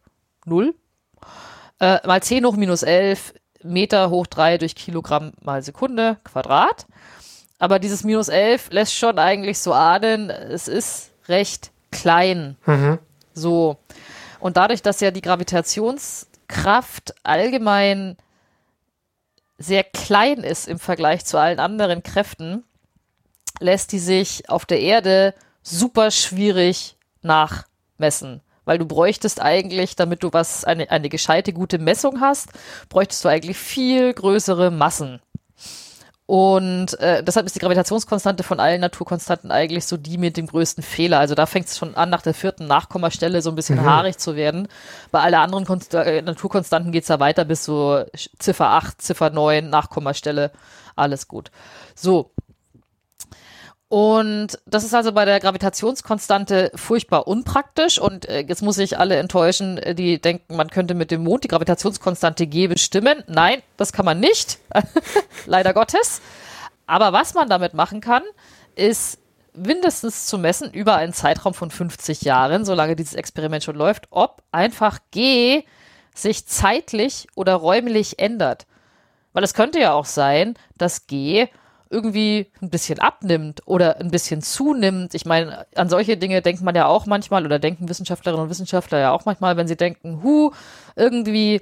äh, 1.80 2.08
mal 2.08 2.22
10 2.22 2.46
hoch 2.46 2.56
minus 2.56 2.84
11 2.84 3.34
Meter 3.64 4.10
hoch 4.10 4.28
3 4.28 4.60
durch 4.60 4.76
Kilogramm 4.76 5.34
mal 5.42 5.64
Sekunde 5.64 6.18
Quadrat. 6.24 6.86
Aber 7.60 7.80
dieses 7.80 8.04
minus 8.04 8.28
11 8.28 8.70
lässt 8.72 8.94
schon 8.94 9.18
eigentlich 9.18 9.60
so 9.60 9.74
ahnen, 9.74 10.30
es 10.30 10.68
ist 10.68 11.12
recht 11.28 11.72
klein. 11.92 12.56
So. 13.34 13.78
Und 14.40 14.58
dadurch, 14.58 14.84
dass 14.84 15.00
ja 15.00 15.10
die 15.10 15.22
Gravitationskraft 15.22 17.16
allgemein 17.24 18.16
sehr 19.58 19.84
klein 19.84 20.40
ist 20.40 20.68
im 20.68 20.78
Vergleich 20.78 21.26
zu 21.26 21.40
allen 21.40 21.60
anderen 21.60 22.04
Kräften, 22.04 22.64
lässt 23.60 23.92
die 23.92 24.00
sich 24.00 24.50
auf 24.50 24.66
der 24.66 24.80
Erde 24.82 25.34
super 25.62 26.12
schwierig 26.12 26.98
nachmessen. 27.22 28.42
Weil 28.66 28.78
du 28.78 28.86
bräuchtest 28.86 29.42
eigentlich, 29.42 29.96
damit 29.96 30.24
du 30.24 30.34
was, 30.34 30.66
eine, 30.66 30.92
eine 30.92 31.10
gescheite, 31.10 31.54
gute 31.54 31.78
Messung 31.78 32.20
hast, 32.20 32.50
bräuchtest 32.90 33.24
du 33.24 33.30
eigentlich 33.30 33.58
viel 33.58 34.14
größere 34.14 34.72
Massen. 34.72 35.22
Und 36.28 37.00
äh, 37.00 37.24
deshalb 37.24 37.46
ist 37.46 37.56
die 37.56 37.60
Gravitationskonstante 37.60 38.44
von 38.44 38.60
allen 38.60 38.82
Naturkonstanten 38.82 39.50
eigentlich 39.50 39.86
so 39.86 39.96
die 39.96 40.18
mit 40.18 40.36
dem 40.36 40.48
größten 40.48 40.84
Fehler. 40.84 41.20
Also 41.20 41.36
da 41.36 41.46
fängt 41.46 41.68
es 41.68 41.78
schon 41.78 41.96
an, 41.96 42.10
nach 42.10 42.22
der 42.22 42.34
vierten 42.34 42.68
Nachkommastelle 42.68 43.42
so 43.42 43.50
ein 43.50 43.56
bisschen 43.56 43.86
haarig 43.86 44.18
zu 44.18 44.36
werden. 44.36 44.68
Bei 45.10 45.22
alle 45.22 45.40
anderen 45.40 45.64
Konst 45.64 45.94
äh, 45.94 46.22
Naturkonstanten 46.22 46.92
geht's 46.92 47.08
ja 47.08 47.22
weiter 47.22 47.46
bis 47.46 47.64
so 47.64 48.04
Ziffer 48.40 48.72
8, 48.72 49.02
Ziffer 49.02 49.30
9, 49.30 49.70
Nachkommastelle. 49.70 50.52
Alles 50.98 51.30
gut. 51.30 51.50
So, 51.96 52.32
und 53.90 54.60
das 54.66 54.84
ist 54.84 54.94
also 54.94 55.14
bei 55.14 55.24
der 55.24 55.40
Gravitationskonstante 55.40 56.72
furchtbar 56.76 57.28
unpraktisch. 57.28 58.00
Und 58.00 58.28
äh, 58.28 58.42
jetzt 58.42 58.62
muss 58.62 58.78
ich 58.80 59.00
alle 59.00 59.16
enttäuschen, 59.16 59.78
äh, 59.78 59.96
die 59.96 60.20
denken, 60.20 60.58
man 60.58 60.70
könnte 60.70 60.94
mit 60.94 61.10
dem 61.10 61.24
Mond 61.24 61.46
die 61.46 61.48
Gravitationskonstante 61.48 62.48
G 62.48 62.68
bestimmen. 62.68 63.24
Nein, 63.28 63.62
das 63.78 63.94
kann 63.94 64.04
man 64.04 64.20
nicht. 64.20 64.60
Leider 65.46 65.74
Gottes. 65.74 66.22
Aber 66.86 67.14
was 67.14 67.34
man 67.34 67.48
damit 67.50 67.74
machen 67.74 68.02
kann, 68.02 68.24
ist 68.76 69.20
mindestens 69.54 70.26
zu 70.28 70.38
messen 70.38 70.72
über 70.72 70.96
einen 70.96 71.14
Zeitraum 71.14 71.54
von 71.54 71.72
50 71.72 72.24
Jahren, 72.24 72.66
solange 72.66 72.96
dieses 72.96 73.14
Experiment 73.14 73.64
schon 73.64 73.76
läuft, 73.76 74.08
ob 74.10 74.44
einfach 74.52 75.00
G 75.12 75.64
sich 76.14 76.46
zeitlich 76.46 77.28
oder 77.36 77.56
räumlich 77.56 78.20
ändert. 78.20 78.68
Weil 79.32 79.44
es 79.44 79.54
könnte 79.54 79.80
ja 79.80 79.94
auch 79.94 80.06
sein, 80.06 80.56
dass 80.78 81.08
G 81.08 81.48
irgendwie 81.90 82.52
ein 82.62 82.70
bisschen 82.70 83.00
abnimmt 83.00 83.62
oder 83.66 83.98
ein 84.00 84.12
bisschen 84.12 84.42
zunimmt. 84.42 85.14
Ich 85.14 85.26
meine, 85.26 85.66
an 85.76 85.90
solche 85.90 86.18
Dinge 86.18 86.42
denkt 86.42 86.62
man 86.62 86.76
ja 86.76 86.88
auch 86.88 87.06
manchmal 87.06 87.46
oder 87.46 87.60
denken 87.60 87.90
Wissenschaftlerinnen 87.90 88.44
und 88.44 88.50
Wissenschaftler 88.50 89.00
ja 89.00 89.12
auch 89.12 89.26
manchmal, 89.26 89.58
wenn 89.58 89.68
sie 89.68 89.78
denken, 89.78 90.24
hu, 90.24 90.52
irgendwie 90.96 91.62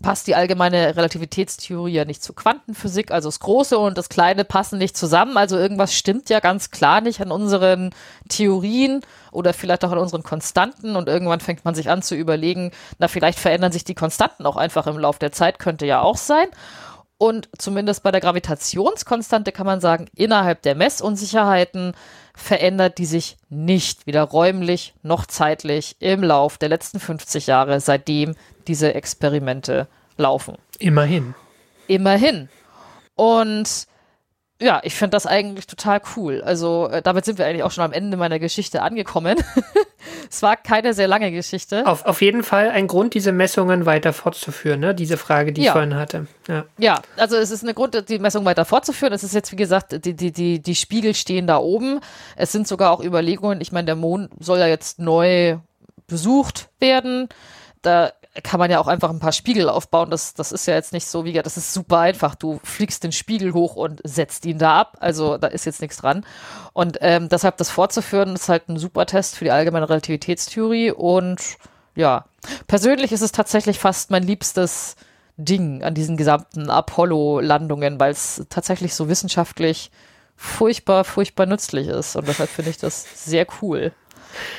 passt 0.00 0.26
die 0.26 0.34
allgemeine 0.34 0.96
Relativitätstheorie 0.96 1.92
ja 1.92 2.04
nicht 2.04 2.22
zur 2.22 2.34
Quantenphysik, 2.34 3.10
also 3.10 3.28
das 3.28 3.40
Große 3.40 3.78
und 3.78 3.98
das 3.98 4.08
Kleine 4.08 4.44
passen 4.44 4.78
nicht 4.78 4.96
zusammen, 4.96 5.36
also 5.36 5.56
irgendwas 5.56 5.94
stimmt 5.94 6.30
ja 6.30 6.40
ganz 6.40 6.70
klar 6.70 7.00
nicht 7.00 7.20
an 7.20 7.30
unseren 7.30 7.90
Theorien 8.28 9.00
oder 9.30 9.52
vielleicht 9.52 9.84
auch 9.84 9.92
an 9.92 9.98
unseren 9.98 10.22
Konstanten 10.22 10.96
und 10.96 11.08
irgendwann 11.08 11.40
fängt 11.40 11.64
man 11.64 11.74
sich 11.74 11.90
an 11.90 12.02
zu 12.02 12.14
überlegen, 12.14 12.72
na 12.98 13.08
vielleicht 13.08 13.38
verändern 13.38 13.72
sich 13.72 13.84
die 13.84 13.94
Konstanten 13.94 14.46
auch 14.46 14.56
einfach 14.56 14.86
im 14.86 14.98
Laufe 14.98 15.18
der 15.18 15.32
Zeit, 15.32 15.58
könnte 15.58 15.86
ja 15.86 16.00
auch 16.00 16.16
sein. 16.16 16.48
Und 17.22 17.48
zumindest 17.56 18.02
bei 18.02 18.10
der 18.10 18.20
Gravitationskonstante 18.20 19.52
kann 19.52 19.64
man 19.64 19.80
sagen, 19.80 20.06
innerhalb 20.16 20.60
der 20.62 20.74
Messunsicherheiten 20.74 21.94
verändert 22.34 22.98
die 22.98 23.04
sich 23.04 23.36
nicht, 23.48 24.08
weder 24.08 24.24
räumlich 24.24 24.92
noch 25.04 25.26
zeitlich 25.26 25.94
im 26.00 26.24
Lauf 26.24 26.58
der 26.58 26.68
letzten 26.68 26.98
50 26.98 27.46
Jahre, 27.46 27.78
seitdem 27.78 28.34
diese 28.66 28.94
Experimente 28.94 29.86
laufen. 30.16 30.56
Immerhin. 30.80 31.36
Immerhin. 31.86 32.48
Und 33.14 33.86
ja, 34.62 34.80
ich 34.84 34.94
finde 34.94 35.10
das 35.10 35.26
eigentlich 35.26 35.66
total 35.66 36.00
cool. 36.16 36.42
Also 36.42 36.88
äh, 36.88 37.02
damit 37.02 37.24
sind 37.24 37.38
wir 37.38 37.46
eigentlich 37.46 37.64
auch 37.64 37.70
schon 37.72 37.84
am 37.84 37.92
Ende 37.92 38.16
meiner 38.16 38.38
Geschichte 38.38 38.82
angekommen. 38.82 39.36
es 40.30 40.42
war 40.42 40.56
keine 40.56 40.94
sehr 40.94 41.08
lange 41.08 41.32
Geschichte. 41.32 41.86
Auf, 41.86 42.04
auf 42.04 42.22
jeden 42.22 42.42
Fall 42.42 42.70
ein 42.70 42.86
Grund, 42.86 43.14
diese 43.14 43.32
Messungen 43.32 43.86
weiter 43.86 44.12
fortzuführen, 44.12 44.80
ne? 44.80 44.94
Diese 44.94 45.16
Frage, 45.16 45.52
die 45.52 45.62
Ja. 45.62 45.66
ich 45.66 45.72
vorhin 45.72 45.96
hatte. 45.96 46.26
Ja. 46.48 46.64
Ja, 46.78 47.02
also 47.16 47.36
es 47.36 47.50
ist 47.50 47.62
eine 47.64 47.74
Grund, 47.74 48.08
die 48.08 48.18
Messung 48.18 48.44
weiter 48.44 48.64
fortzuführen. 48.64 49.12
Es 49.12 49.24
ist 49.24 49.34
jetzt, 49.34 49.50
wie 49.52 49.56
gesagt, 49.56 50.04
die, 50.04 50.14
die, 50.14 50.32
die, 50.32 50.60
die 50.60 50.74
Spiegel 50.74 51.14
stehen 51.14 51.46
da 51.46 51.58
oben. 51.58 52.00
Es 52.36 52.52
sind 52.52 52.68
sogar 52.68 52.92
auch 52.92 53.02
Überlegungen. 53.02 53.60
Ich 53.60 53.72
meine, 53.72 53.86
der 53.86 53.96
Mond 53.96 54.30
soll 54.38 54.58
ja 54.60 54.66
jetzt 54.66 54.98
neu 54.98 55.58
besucht 56.06 56.68
werden. 56.78 57.28
Da 57.82 58.12
kann 58.42 58.58
man 58.58 58.70
ja 58.70 58.80
auch 58.80 58.86
einfach 58.86 59.10
ein 59.10 59.18
paar 59.18 59.32
Spiegel 59.32 59.68
aufbauen. 59.68 60.08
Das, 60.08 60.32
das 60.32 60.52
ist 60.52 60.66
ja 60.66 60.74
jetzt 60.74 60.92
nicht 60.92 61.06
so, 61.06 61.24
wie 61.24 61.34
das 61.34 61.58
ist 61.58 61.74
super 61.74 61.98
einfach. 61.98 62.34
Du 62.34 62.60
fliegst 62.64 63.04
den 63.04 63.12
Spiegel 63.12 63.52
hoch 63.52 63.76
und 63.76 64.00
setzt 64.04 64.46
ihn 64.46 64.58
da 64.58 64.80
ab. 64.80 64.96
Also 65.00 65.36
da 65.36 65.48
ist 65.48 65.66
jetzt 65.66 65.82
nichts 65.82 65.98
dran. 65.98 66.24
Und 66.72 66.98
ähm, 67.02 67.28
deshalb 67.28 67.58
das 67.58 67.68
fortzuführen, 67.68 68.34
ist 68.34 68.48
halt 68.48 68.68
ein 68.68 68.78
super 68.78 69.04
Test 69.04 69.36
für 69.36 69.44
die 69.44 69.50
allgemeine 69.50 69.88
Relativitätstheorie. 69.88 70.92
Und 70.92 71.42
ja, 71.94 72.24
persönlich 72.68 73.12
ist 73.12 73.20
es 73.20 73.32
tatsächlich 73.32 73.78
fast 73.78 74.10
mein 74.10 74.22
liebstes 74.22 74.96
Ding 75.36 75.82
an 75.82 75.94
diesen 75.94 76.16
gesamten 76.16 76.70
Apollo-Landungen, 76.70 78.00
weil 78.00 78.12
es 78.12 78.46
tatsächlich 78.48 78.94
so 78.94 79.08
wissenschaftlich 79.08 79.90
furchtbar, 80.36 81.04
furchtbar 81.04 81.46
nützlich 81.46 81.88
ist. 81.88 82.16
Und 82.16 82.28
deshalb 82.28 82.48
finde 82.48 82.70
ich 82.70 82.78
das 82.78 83.06
sehr 83.26 83.46
cool. 83.60 83.92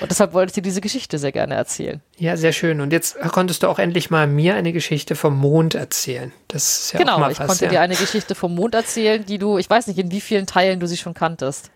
Und 0.01 0.11
deshalb 0.11 0.33
wollte 0.33 0.49
ich 0.51 0.53
dir 0.55 0.61
diese 0.61 0.81
Geschichte 0.81 1.17
sehr 1.17 1.31
gerne 1.31 1.55
erzählen. 1.55 2.01
ja, 2.17 2.37
sehr 2.37 2.51
schön. 2.53 2.81
Und 2.81 2.91
jetzt 2.93 3.19
konntest 3.31 3.63
du 3.63 3.67
auch 3.67 3.79
endlich 3.79 4.09
mal 4.09 4.27
mir 4.27 4.55
eine 4.55 4.73
Geschichte 4.73 5.15
vom 5.15 5.37
Mond 5.37 5.75
erzählen. 5.75 6.31
Das 6.47 6.79
ist 6.83 6.93
ja 6.93 6.99
auch 6.99 7.03
genau, 7.03 7.19
mal 7.19 7.31
ich 7.31 7.39
was, 7.39 7.47
konnte 7.47 7.65
ja. 7.65 7.71
dir 7.71 7.81
eine 7.81 7.95
Geschichte 7.95 8.35
vom 8.35 8.53
Mond 8.55 8.75
erzählen, 8.75 9.25
die 9.25 9.37
du, 9.37 9.57
ich 9.57 9.69
weiß 9.69 9.87
nicht, 9.87 9.97
in 9.99 10.11
wie 10.11 10.21
vielen 10.21 10.45
Teilen 10.47 10.79
du 10.79 10.87
sie 10.87 10.97
schon 10.97 11.13
kanntest. 11.13 11.71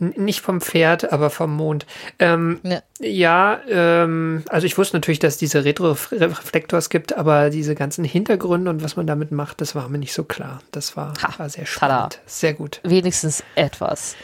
N- 0.00 0.14
Nicht 0.16 0.40
vom 0.40 0.60
Pferd, 0.62 1.12
aber 1.12 1.28
vom 1.28 1.54
Mond. 1.54 1.84
Ähm, 2.18 2.60
Ja. 2.62 2.80
ja, 3.00 3.60
ähm, 3.68 4.42
also 4.48 4.66
ich 4.66 4.78
wusste 4.78 4.96
natürlich, 4.96 5.18
dass 5.18 5.34
es 5.34 5.38
diese 5.38 5.64
Retroreflektors 5.64 6.88
gibt, 6.88 7.12
aber 7.16 7.50
diese 7.50 7.74
ganzen 7.74 8.02
Hintergründe 8.04 8.70
und 8.70 8.82
was 8.82 8.96
man 8.96 9.06
damit 9.06 9.32
macht, 9.32 9.60
das 9.60 9.74
war 9.74 9.88
mir 9.90 9.98
nicht 9.98 10.14
so 10.14 10.24
klar. 10.24 10.60
Das 10.70 10.96
war, 10.96 11.12
Ha, 11.22 11.34
war 11.38 11.48
sehr 11.50 11.64
tada. 11.66 11.72
spannend. 12.06 12.20
Sehr 12.26 12.54
gut. 12.54 12.80
Wenigstens 12.84 13.44
etwas. 13.54 14.16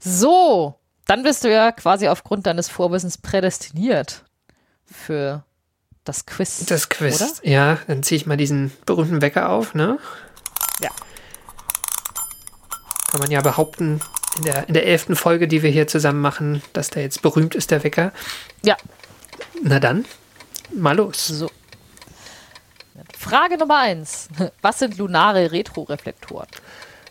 So, 0.00 0.74
dann 1.06 1.22
bist 1.22 1.44
du 1.44 1.50
ja 1.50 1.72
quasi 1.72 2.08
aufgrund 2.08 2.46
deines 2.46 2.68
Vorwissens 2.68 3.18
prädestiniert 3.18 4.24
für 4.84 5.44
das 6.04 6.26
Quiz. 6.26 6.64
Das 6.66 6.88
Quiz. 6.88 7.20
Oder? 7.20 7.30
Ja, 7.42 7.78
dann 7.86 8.02
ziehe 8.02 8.16
ich 8.16 8.26
mal 8.26 8.36
diesen 8.36 8.72
berühmten 8.86 9.22
Wecker 9.22 9.48
auf, 9.48 9.74
ne? 9.74 9.98
Ja. 10.80 10.90
Kann 13.10 13.20
man 13.20 13.30
ja 13.30 13.40
behaupten, 13.40 14.00
in 14.38 14.44
der, 14.44 14.68
in 14.68 14.74
der 14.74 14.86
elften 14.86 15.16
Folge, 15.16 15.48
die 15.48 15.62
wir 15.62 15.70
hier 15.70 15.86
zusammen 15.86 16.20
machen, 16.20 16.62
dass 16.72 16.90
der 16.90 17.02
jetzt 17.02 17.22
berühmt 17.22 17.54
ist, 17.54 17.70
der 17.70 17.82
Wecker. 17.82 18.12
Ja, 18.62 18.76
Na 19.62 19.80
dann, 19.80 20.04
mal 20.74 20.96
los. 20.96 21.26
so. 21.26 21.50
Frage 23.18 23.58
Nummer 23.58 23.78
eins. 23.80 24.28
Was 24.62 24.78
sind 24.80 24.98
lunare 24.98 25.50
Retroreflektoren? 25.52 26.48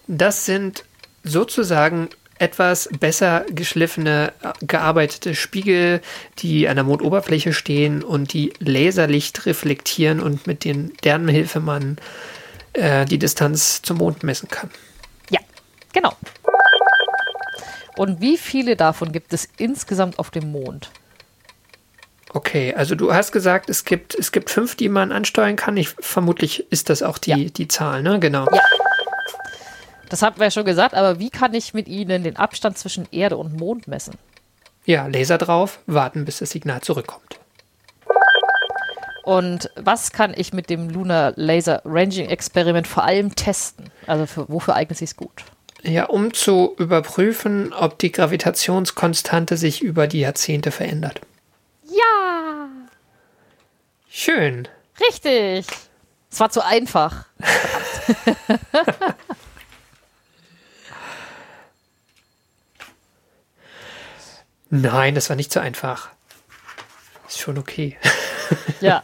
Das 0.08 0.46
sind 0.46 0.86
sozusagen 1.24 2.10
etwas 2.40 2.90
besser 3.00 3.46
geschliffene, 3.50 4.34
äh, 4.42 4.52
gearbeitete 4.66 5.36
Spiegel, 5.36 6.02
die 6.40 6.68
an 6.68 6.76
der 6.76 6.84
Mondoberfläche 6.84 7.54
stehen 7.54 8.04
und 8.04 8.34
die 8.34 8.54
Laserlicht 8.60 9.46
reflektieren 9.46 10.20
und 10.20 10.46
mit 10.48 10.64
den, 10.64 10.94
deren 11.04 11.28
Hilfe 11.28 11.60
man 11.60 11.98
äh, 12.74 13.06
die 13.06 13.18
Distanz 13.20 13.82
zum 13.82 13.98
Mond 13.98 14.24
messen 14.24 14.50
kann. 14.50 14.70
Ja, 15.30 15.40
genau. 15.94 16.14
Und 17.96 18.20
wie 18.20 18.38
viele 18.38 18.76
davon 18.76 19.14
gibt 19.14 19.32
es 19.32 19.48
insgesamt 19.58 20.20
auf 20.20 20.30
dem 20.30 20.52
Mond? 20.52 20.92
Okay, 22.34 22.74
also 22.76 22.96
du 22.96 23.14
hast 23.14 23.32
gesagt, 23.32 23.70
es 23.70 23.86
gibt, 23.86 24.14
es 24.14 24.34
gibt 24.34 24.50
fünf, 24.50 24.76
die 24.76 24.90
man 24.90 25.14
ansteuern 25.14 25.56
kann. 25.56 25.78
Ich, 25.78 25.96
vermutlich 26.00 26.70
ist 26.70 26.90
das 26.90 27.02
auch 27.02 27.18
die, 27.18 27.30
Ja. 27.30 27.38
die 27.50 27.70
Zahl, 27.70 28.04
ne? 28.04 28.20
Genau. 28.20 28.46
Ja. 28.54 28.62
Das 30.16 30.22
haben 30.22 30.38
wir 30.40 30.46
ja 30.46 30.52
schon 30.52 30.64
gesagt, 30.64 30.94
aber 30.94 31.20
wie 31.20 31.30
kann 31.30 31.54
ich 31.54 31.74
mit 31.74 31.90
ihnen 31.90 32.24
den 32.24 32.38
Abstand 32.38 32.78
zwischen 32.78 33.06
Erde 33.12 33.36
und 33.36 33.60
Mond 33.60 33.86
messen? 33.90 34.14
Ja, 34.86 35.08
Laser 35.08 35.38
drauf, 35.38 35.80
warten, 35.88 36.24
bis 36.24 36.38
das 36.38 36.52
Signal 36.52 36.80
zurückkommt. 36.80 37.38
Und 39.26 39.70
was 39.76 40.14
kann 40.14 40.34
ich 40.34 40.54
mit 40.54 40.70
dem 40.70 40.90
Lunar 40.90 41.34
Laser 41.36 41.82
Ranging 41.84 42.30
Experiment 42.30 42.88
vor 42.88 43.04
allem 43.04 43.36
testen? 43.36 43.90
Also 44.08 44.26
für, 44.26 44.48
wofür 44.48 44.76
eignet 44.76 44.98
sich 45.00 45.18
gut? 45.18 45.44
Ja, 45.82 46.06
um 46.06 46.34
zu 46.34 46.76
überprüfen, 46.78 47.74
ob 47.74 48.00
die 48.00 48.14
Gravitationskonstante 48.14 49.58
sich 49.58 49.82
über 49.82 50.08
die 50.08 50.22
Jahrzehnte 50.22 50.72
verändert. 50.72 51.20
Ja, 51.84 52.70
Schön. 54.10 54.70
richtig. 55.10 55.66
Es 56.32 56.40
war 56.40 56.50
zu 56.52 56.64
einfach. 56.64 57.26
Nein, 64.70 65.16
das 65.16 65.30
war 65.30 65.36
nicht 65.36 65.52
so 65.52 65.60
einfach. 65.60 66.10
Ist 67.28 67.40
schon 67.40 67.58
okay. 67.58 67.98
Ja. 68.82 69.04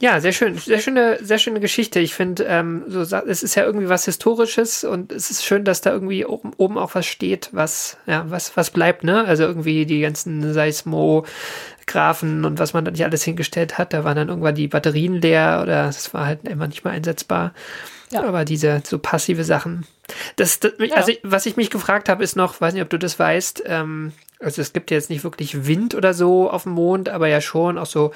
Ja, 0.00 0.20
sehr 0.20 0.32
schön, 0.32 0.56
sehr 0.56 0.78
schöne, 0.78 1.18
sehr 1.20 1.38
schöne 1.38 1.58
Geschichte. 1.58 1.98
Ich 1.98 2.14
finde, 2.14 2.44
ähm, 2.44 2.84
so, 2.86 3.00
es 3.00 3.42
ist 3.42 3.56
ja 3.56 3.64
irgendwie 3.64 3.88
was 3.88 4.04
Historisches 4.04 4.84
und 4.84 5.10
es 5.10 5.30
ist 5.30 5.44
schön, 5.44 5.64
dass 5.64 5.80
da 5.80 5.90
irgendwie 5.90 6.24
oben, 6.24 6.52
oben 6.56 6.78
auch 6.78 6.94
was 6.94 7.06
steht, 7.06 7.48
was, 7.52 7.96
ja, 8.06 8.24
was, 8.28 8.56
was 8.56 8.70
bleibt, 8.70 9.02
ne? 9.02 9.24
Also 9.24 9.42
irgendwie 9.42 9.86
die 9.86 10.00
ganzen 10.00 10.52
Seismographen 10.52 12.44
und 12.44 12.60
was 12.60 12.74
man 12.74 12.84
da 12.84 12.92
nicht 12.92 13.04
alles 13.04 13.24
hingestellt 13.24 13.76
hat, 13.76 13.92
da 13.92 14.04
waren 14.04 14.16
dann 14.16 14.28
irgendwann 14.28 14.54
die 14.54 14.68
Batterien 14.68 15.20
leer 15.20 15.60
oder 15.62 15.88
es 15.88 16.14
war 16.14 16.26
halt 16.26 16.46
immer 16.46 16.68
nicht 16.68 16.84
mehr 16.84 16.92
einsetzbar. 16.92 17.52
Ja. 18.12 18.22
Aber 18.22 18.44
diese 18.44 18.82
so 18.86 19.00
passive 19.00 19.42
Sachen. 19.42 19.84
Das, 20.36 20.60
das 20.60 20.72
also 20.92 21.12
was 21.22 21.46
ich 21.46 21.56
mich 21.56 21.70
gefragt 21.70 22.08
habe, 22.08 22.24
ist 22.24 22.36
noch, 22.36 22.60
weiß 22.60 22.74
nicht, 22.74 22.82
ob 22.82 22.90
du 22.90 22.98
das 22.98 23.18
weißt, 23.18 23.64
ähm, 23.66 24.12
also 24.40 24.62
es 24.62 24.72
gibt 24.72 24.90
ja 24.90 24.96
jetzt 24.96 25.10
nicht 25.10 25.24
wirklich 25.24 25.66
Wind 25.66 25.94
oder 25.94 26.14
so 26.14 26.50
auf 26.50 26.62
dem 26.62 26.72
Mond, 26.72 27.08
aber 27.08 27.28
ja 27.28 27.40
schon 27.40 27.76
auch 27.76 27.86
so 27.86 28.12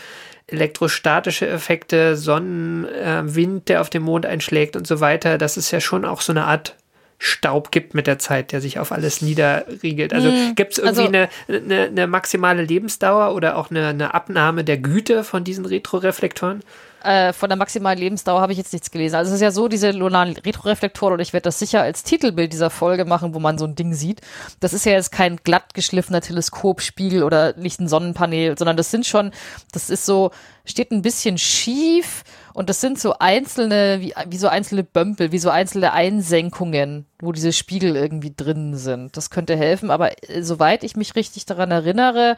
elektrostatische 0.47 1.49
Effekte, 1.49 2.17
Sonnenwind, 2.17 2.95
äh, 2.97 3.35
Wind, 3.35 3.69
der 3.69 3.81
auf 3.81 3.91
dem 3.91 4.03
Mond 4.03 4.27
einschlägt 4.27 4.77
und 4.77 4.87
so 4.87 5.01
weiter, 5.01 5.39
dass 5.39 5.57
es 5.57 5.71
ja 5.71 5.81
schon 5.81 6.05
auch 6.05 6.21
so 6.21 6.33
eine 6.33 6.45
Art 6.45 6.77
Staub 7.25 7.71
gibt 7.71 7.95
mit 7.95 8.09
der 8.09 8.19
Zeit, 8.19 8.51
der 8.51 8.61
sich 8.61 8.81
auf 8.81 8.91
alles 8.91 9.23
niederriegelt. 9.23 10.13
Also 10.13 10.33
gibt 10.57 10.73
es 10.73 10.79
irgendwie 10.79 11.03
also- 11.03 11.07
eine, 11.07 11.29
eine, 11.49 11.83
eine 11.83 12.07
maximale 12.09 12.65
Lebensdauer 12.65 13.37
oder 13.37 13.57
auch 13.57 13.71
eine, 13.71 13.87
eine 13.87 14.13
Abnahme 14.13 14.65
der 14.65 14.79
Güte 14.79 15.23
von 15.23 15.45
diesen 15.45 15.65
Retroreflektoren? 15.65 16.65
Äh, 17.05 17.33
von 17.33 17.49
der 17.49 17.57
maximalen 17.57 17.99
Lebensdauer 17.99 18.41
habe 18.41 18.51
ich 18.51 18.59
jetzt 18.59 18.73
nichts 18.73 18.91
gelesen. 18.91 19.15
Also 19.15 19.29
es 19.29 19.37
ist 19.37 19.41
ja 19.41 19.53
so, 19.53 19.69
diese 19.69 19.93
lunaren 19.93 20.37
Retroreflektoren, 20.37 21.15
und 21.15 21.21
ich 21.21 21.33
werde 21.33 21.45
das 21.45 21.61
sicher 21.61 21.81
als 21.81 22.03
Titelbild 22.03 22.53
dieser 22.53 22.71
Folge 22.71 23.05
machen, 23.05 23.35
wo 23.35 23.39
man 23.39 23.57
so 23.57 23.67
ein 23.67 23.77
Ding 23.77 23.95
sieht. 23.95 24.21
Das 24.59 24.73
ist 24.73 24.85
ja 24.85 24.93
jetzt 24.93 25.13
kein 25.13 25.37
glatt 25.37 25.75
geschliffener 25.75 26.23
Teleskopspiegel 26.23 27.23
oder 27.23 27.57
nicht 27.57 27.81
ein 27.81 27.87
Sonnenpanel, 27.87 28.59
sondern 28.59 28.77
das 28.77 28.91
sind 28.91 29.07
schon, 29.07 29.31
das 29.71 29.91
ist 29.91 30.07
so, 30.07 30.33
steht 30.65 30.91
ein 30.91 31.03
bisschen 31.03 31.39
schief 31.39 32.25
und 32.55 32.69
das 32.69 32.81
sind 32.81 32.99
so 32.99 33.15
einzelne, 33.19 34.01
wie, 34.01 34.15
wie 34.29 34.37
so 34.37 34.49
einzelne 34.49 34.85
Bömpel, 34.85 35.33
wie 35.33 35.39
so 35.39 35.51
einzelne 35.51 35.93
Einsenkungen, 35.93 37.07
wo 37.21 37.33
diese 37.33 37.53
Spiegel 37.53 37.97
irgendwie 37.97 38.35
drin 38.35 38.77
sind. 38.77 39.17
Das 39.17 39.31
könnte 39.31 39.57
helfen, 39.57 39.91
aber 39.91 40.13
äh, 40.29 40.43
soweit 40.43 40.85
ich 40.85 40.97
mich 40.97 41.15
richtig 41.15 41.47
daran 41.47 41.71
erinnere, 41.71 42.37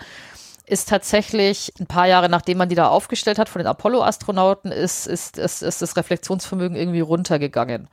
ist 0.67 0.89
tatsächlich 0.89 1.73
ein 1.79 1.87
paar 1.87 2.07
Jahre 2.07 2.29
nachdem 2.29 2.59
man 2.59 2.69
die 2.69 2.75
da 2.75 2.89
aufgestellt 2.89 3.39
hat 3.39 3.49
von 3.49 3.61
den 3.61 3.67
Apollo-Astronauten, 3.67 4.73
ist, 4.73 5.07
ist, 5.07 5.37
ist, 5.37 5.63
ist 5.63 5.83
das 5.83 5.97
Reflexionsvermögen 5.97 6.77
irgendwie 6.77 7.01
runtergegangen. 7.01 7.89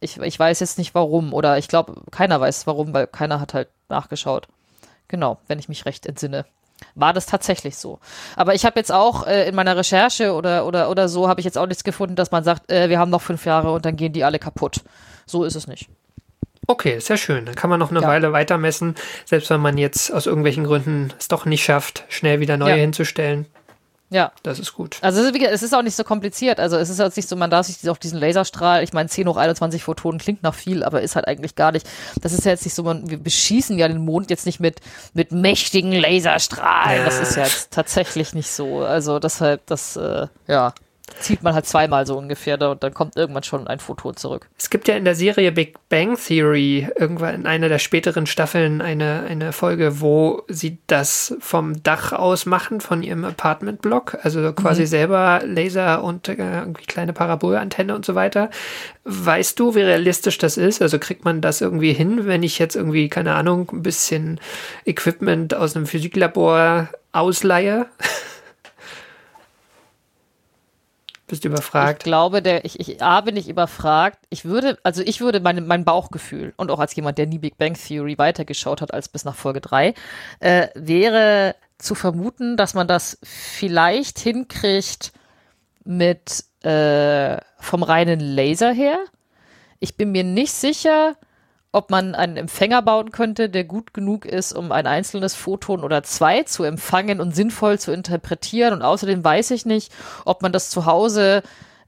Ich, 0.00 0.18
ich 0.18 0.38
weiß 0.38 0.60
jetzt 0.60 0.78
nicht 0.78 0.94
warum 0.94 1.32
oder 1.32 1.56
ich 1.58 1.68
glaube, 1.68 2.02
keiner 2.10 2.40
weiß 2.40 2.66
warum, 2.66 2.92
weil 2.92 3.06
keiner 3.06 3.40
hat 3.40 3.54
halt 3.54 3.68
nachgeschaut. 3.88 4.48
Genau, 5.08 5.38
wenn 5.46 5.58
ich 5.58 5.68
mich 5.68 5.84
recht 5.84 6.06
entsinne. 6.06 6.46
War 6.96 7.12
das 7.12 7.26
tatsächlich 7.26 7.76
so. 7.76 7.98
Aber 8.36 8.54
ich 8.54 8.64
habe 8.64 8.78
jetzt 8.78 8.92
auch 8.92 9.26
äh, 9.26 9.48
in 9.48 9.54
meiner 9.54 9.76
Recherche 9.76 10.32
oder, 10.32 10.64
oder, 10.66 10.88
oder 10.90 11.08
so, 11.08 11.28
habe 11.28 11.40
ich 11.40 11.44
jetzt 11.44 11.58
auch 11.58 11.66
nichts 11.66 11.82
gefunden, 11.84 12.14
dass 12.14 12.30
man 12.30 12.44
sagt, 12.44 12.70
äh, 12.70 12.88
wir 12.88 12.98
haben 13.00 13.10
noch 13.10 13.22
fünf 13.22 13.44
Jahre 13.46 13.72
und 13.72 13.84
dann 13.84 13.96
gehen 13.96 14.12
die 14.12 14.22
alle 14.24 14.38
kaputt. 14.38 14.82
So 15.26 15.42
ist 15.44 15.56
es 15.56 15.66
nicht. 15.66 15.88
Okay, 16.66 16.98
ja 17.08 17.16
schön. 17.16 17.44
Dann 17.46 17.54
kann 17.56 17.68
man 17.68 17.78
noch 17.80 17.90
eine 17.90 18.00
Ja. 18.00 18.08
Weile 18.08 18.32
weitermessen, 18.32 18.94
selbst 19.24 19.50
wenn 19.50 19.60
man 19.60 19.76
jetzt 19.76 20.12
aus 20.12 20.26
irgendwelchen 20.26 20.64
Gründen 20.64 21.12
es 21.18 21.28
doch 21.28 21.44
nicht 21.46 21.64
schafft, 21.64 22.04
schnell 22.08 22.40
wieder 22.40 22.56
neue 22.56 22.70
Ja. 22.70 22.76
hinzustellen. 22.76 23.46
Ja. 24.14 24.30
Das 24.44 24.60
ist 24.60 24.74
gut. 24.74 24.98
Also 25.00 25.20
es 25.20 25.62
ist, 25.62 25.74
auch 25.74 25.82
nicht 25.82 25.96
so 25.96 26.04
kompliziert. 26.04 26.60
Also 26.60 26.76
es 26.76 26.88
ist 26.88 27.00
jetzt 27.00 27.16
nicht 27.16 27.28
so, 27.28 27.34
man 27.34 27.50
darf 27.50 27.66
sich 27.66 27.90
auf 27.90 27.98
diesen 27.98 28.20
Laserstrahl, 28.20 28.84
ich 28.84 28.92
meine 28.92 29.08
10 29.08 29.26
hoch 29.26 29.36
21 29.36 29.82
Photonen 29.82 30.20
klingt 30.20 30.44
nach 30.44 30.54
viel, 30.54 30.84
aber 30.84 31.02
ist 31.02 31.16
halt 31.16 31.26
eigentlich 31.26 31.56
gar 31.56 31.72
nicht. 31.72 31.84
Das 32.22 32.32
ist 32.32 32.44
ja 32.44 32.52
jetzt 32.52 32.64
nicht 32.64 32.74
so, 32.74 32.84
man, 32.84 33.10
wir 33.10 33.18
beschießen 33.18 33.76
ja 33.76 33.88
den 33.88 33.98
Mond 33.98 34.30
jetzt 34.30 34.46
nicht 34.46 34.60
mit, 34.60 34.78
mit 35.14 35.32
mächtigen 35.32 35.90
Laserstrahlen. 35.90 37.04
Das 37.04 37.18
ist 37.18 37.34
ja 37.34 37.42
jetzt 37.42 37.72
tatsächlich 37.72 38.34
nicht 38.34 38.52
so. 38.52 38.84
Also 38.84 39.18
deshalb, 39.18 39.66
das, 39.66 39.96
äh, 39.96 40.28
ja, 40.46 40.74
zieht 41.20 41.42
man 41.42 41.54
halt 41.54 41.66
zweimal 41.66 42.06
so 42.06 42.16
ungefähr 42.16 42.56
da 42.56 42.72
und 42.72 42.82
dann 42.82 42.94
kommt 42.94 43.16
irgendwann 43.16 43.42
schon 43.42 43.66
ein 43.66 43.78
Photon 43.78 44.16
zurück. 44.16 44.48
Es 44.58 44.70
gibt 44.70 44.88
ja 44.88 44.96
in 44.96 45.04
der 45.04 45.14
Serie 45.14 45.52
Big 45.52 45.76
Bang 45.88 46.16
Theory 46.16 46.88
irgendwann 46.96 47.34
in 47.34 47.46
einer 47.46 47.68
der 47.68 47.78
späteren 47.78 48.26
Staffeln 48.26 48.80
eine, 48.80 49.24
eine 49.28 49.52
Folge, 49.52 50.00
wo 50.00 50.42
sie 50.48 50.78
das 50.86 51.36
vom 51.40 51.82
Dach 51.82 52.12
aus 52.12 52.46
machen, 52.46 52.80
von 52.80 53.02
ihrem 53.02 53.24
Apartmentblock. 53.24 54.18
Also 54.22 54.52
quasi 54.54 54.86
selber 54.86 55.42
Laser 55.44 56.02
und 56.02 56.28
äh, 56.28 56.34
irgendwie 56.34 56.84
kleine 56.84 57.12
Parabolantenne 57.12 57.94
und 57.94 58.04
so 58.04 58.14
weiter. 58.14 58.50
Weißt 59.04 59.58
du, 59.60 59.74
wie 59.74 59.82
realistisch 59.82 60.38
das 60.38 60.56
ist? 60.56 60.80
Also 60.80 60.98
kriegt 60.98 61.24
man 61.24 61.40
das 61.40 61.60
irgendwie 61.60 61.92
hin, 61.92 62.26
wenn 62.26 62.42
ich 62.42 62.58
jetzt 62.58 62.76
irgendwie, 62.76 63.08
keine 63.08 63.34
Ahnung, 63.34 63.70
ein 63.72 63.82
bisschen 63.82 64.40
Equipment 64.86 65.54
aus 65.54 65.76
einem 65.76 65.86
Physiklabor 65.86 66.88
ausleihe? 67.12 67.86
Bist 71.34 71.44
du 71.44 71.48
überfragt? 71.48 72.02
Ich 72.02 72.04
glaube, 72.04 72.42
der, 72.42 72.64
ich, 72.64 72.78
ich, 72.78 73.02
A, 73.02 73.20
bin 73.20 73.36
ich 73.36 73.48
überfragt. 73.48 74.20
Ich 74.30 74.44
würde, 74.44 74.78
also 74.84 75.02
ich 75.02 75.20
würde 75.20 75.40
mein, 75.40 75.66
mein 75.66 75.84
Bauchgefühl 75.84 76.54
und 76.56 76.70
auch 76.70 76.78
als 76.78 76.94
jemand, 76.94 77.18
der 77.18 77.26
nie 77.26 77.38
Big 77.38 77.58
Bang 77.58 77.74
Theory 77.74 78.18
weitergeschaut 78.18 78.80
hat 78.80 78.94
als 78.94 79.08
bis 79.08 79.24
nach 79.24 79.34
Folge 79.34 79.60
3, 79.60 79.94
äh, 80.38 80.68
wäre 80.76 81.56
zu 81.76 81.96
vermuten, 81.96 82.56
dass 82.56 82.74
man 82.74 82.86
das 82.86 83.18
vielleicht 83.24 84.20
hinkriegt 84.20 85.12
mit 85.82 86.44
äh, 86.62 87.38
vom 87.58 87.82
reinen 87.82 88.20
Laser 88.20 88.70
her. 88.70 88.98
Ich 89.80 89.96
bin 89.96 90.12
mir 90.12 90.22
nicht 90.22 90.52
sicher, 90.52 91.16
ob 91.74 91.90
man 91.90 92.14
einen 92.14 92.36
Empfänger 92.36 92.82
bauen 92.82 93.10
könnte, 93.10 93.50
der 93.50 93.64
gut 93.64 93.92
genug 93.92 94.26
ist, 94.26 94.52
um 94.52 94.70
ein 94.70 94.86
einzelnes 94.86 95.34
Photon 95.34 95.82
oder 95.82 96.04
zwei 96.04 96.44
zu 96.44 96.62
empfangen 96.62 97.20
und 97.20 97.34
sinnvoll 97.34 97.80
zu 97.80 97.92
interpretieren. 97.92 98.72
Und 98.72 98.82
außerdem 98.82 99.24
weiß 99.24 99.50
ich 99.50 99.66
nicht, 99.66 99.92
ob 100.24 100.40
man 100.40 100.52
das 100.52 100.70
zu 100.70 100.86
Hause 100.86 101.42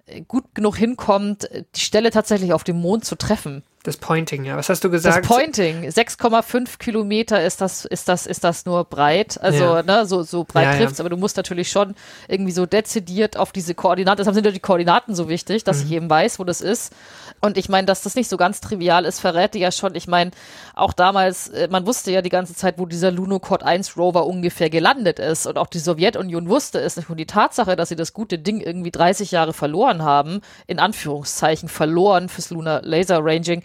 äh, 0.06 0.22
gut 0.22 0.54
genug 0.54 0.76
hinkommt, 0.76 1.48
die 1.76 1.80
Stelle 1.80 2.10
tatsächlich 2.10 2.52
auf 2.52 2.64
dem 2.64 2.80
Mond 2.80 3.04
zu 3.04 3.14
treffen. 3.14 3.62
Das 3.86 3.96
Pointing, 3.98 4.44
ja. 4.44 4.56
Was 4.56 4.68
hast 4.68 4.82
du 4.82 4.88
Das 4.88 5.02
gesagt? 5.04 5.26
Pointing, 5.26 5.84
6,5 5.88 6.78
Kilometer 6.78 7.42
ist 7.44 7.60
das, 7.60 7.84
ist 7.84 8.08
das, 8.08 8.26
ist 8.26 8.42
das 8.44 8.66
nur 8.66 8.84
breit. 8.84 9.40
Also, 9.40 9.62
Ja. 9.64 9.82
ne, 9.82 10.06
so, 10.06 10.22
so 10.24 10.44
breit 10.44 10.64
Ja, 10.64 10.72
ja. 10.72 10.78
trifft's, 10.78 10.98
aber 11.00 11.08
du 11.08 11.16
musst 11.16 11.36
natürlich 11.36 11.70
schon 11.70 11.94
irgendwie 12.28 12.52
so 12.52 12.66
dezidiert 12.66 13.36
auf 13.36 13.52
diese 13.52 13.74
Koordinaten, 13.74 14.18
deshalb 14.18 14.34
sind 14.34 14.44
ja 14.44 14.50
die 14.52 14.60
Koordinaten 14.60 15.14
so 15.14 15.28
wichtig, 15.28 15.62
dass 15.64 15.78
Mhm. 15.78 15.84
ich 15.86 15.92
eben 15.92 16.10
weiß, 16.10 16.38
wo 16.38 16.44
das 16.44 16.60
ist. 16.60 16.92
Und 17.40 17.58
ich 17.58 17.68
meine, 17.68 17.86
dass 17.86 18.02
das 18.02 18.14
nicht 18.16 18.28
so 18.28 18.36
ganz 18.36 18.60
trivial 18.60 19.04
ist, 19.04 19.20
verrät 19.20 19.54
dir 19.54 19.60
ja 19.60 19.70
schon. 19.70 19.94
Ich 19.94 20.08
meine, 20.08 20.30
auch 20.74 20.92
damals, 20.92 21.48
äh, 21.48 21.68
man 21.70 21.86
wusste 21.86 22.10
ja 22.10 22.22
die 22.22 22.28
ganze 22.30 22.54
Zeit, 22.54 22.78
wo 22.78 22.86
dieser 22.86 23.10
Lunokhod 23.10 23.62
1 23.62 23.96
Rover 23.96 24.26
ungefähr 24.26 24.70
gelandet 24.70 25.18
ist. 25.18 25.46
Und 25.46 25.58
auch 25.58 25.66
die 25.66 25.78
Sowjetunion 25.78 26.48
wusste 26.48 26.80
es 26.80 26.96
nicht. 26.96 27.08
Und 27.10 27.18
die 27.18 27.26
Tatsache, 27.26 27.76
dass 27.76 27.88
sie 27.90 27.96
das 27.96 28.12
gute 28.14 28.38
Ding 28.38 28.60
irgendwie 28.60 28.90
30 28.90 29.30
Jahre 29.30 29.52
verloren 29.52 30.02
haben, 30.02 30.40
in 30.66 30.78
Anführungszeichen 30.78 31.68
verloren 31.68 32.28
fürs 32.28 32.50
Lunar 32.50 32.80
Laser 32.82 33.18
Ranging, 33.22 33.62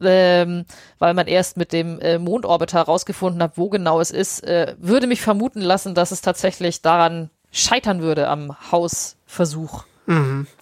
ähm, 0.00 0.64
weil 0.98 1.14
man 1.14 1.26
erst 1.26 1.56
mit 1.56 1.72
dem 1.72 2.00
äh, 2.00 2.18
Mondorbiter 2.18 2.78
herausgefunden 2.78 3.42
hat, 3.42 3.52
wo 3.56 3.68
genau 3.68 4.00
es 4.00 4.10
ist, 4.10 4.44
äh, 4.44 4.74
würde 4.78 5.06
mich 5.06 5.20
vermuten 5.20 5.60
lassen, 5.60 5.94
dass 5.94 6.10
es 6.10 6.20
tatsächlich 6.20 6.82
daran 6.82 7.30
scheitern 7.50 8.02
würde 8.02 8.28
am 8.28 8.56
Hausversuch. 8.70 9.84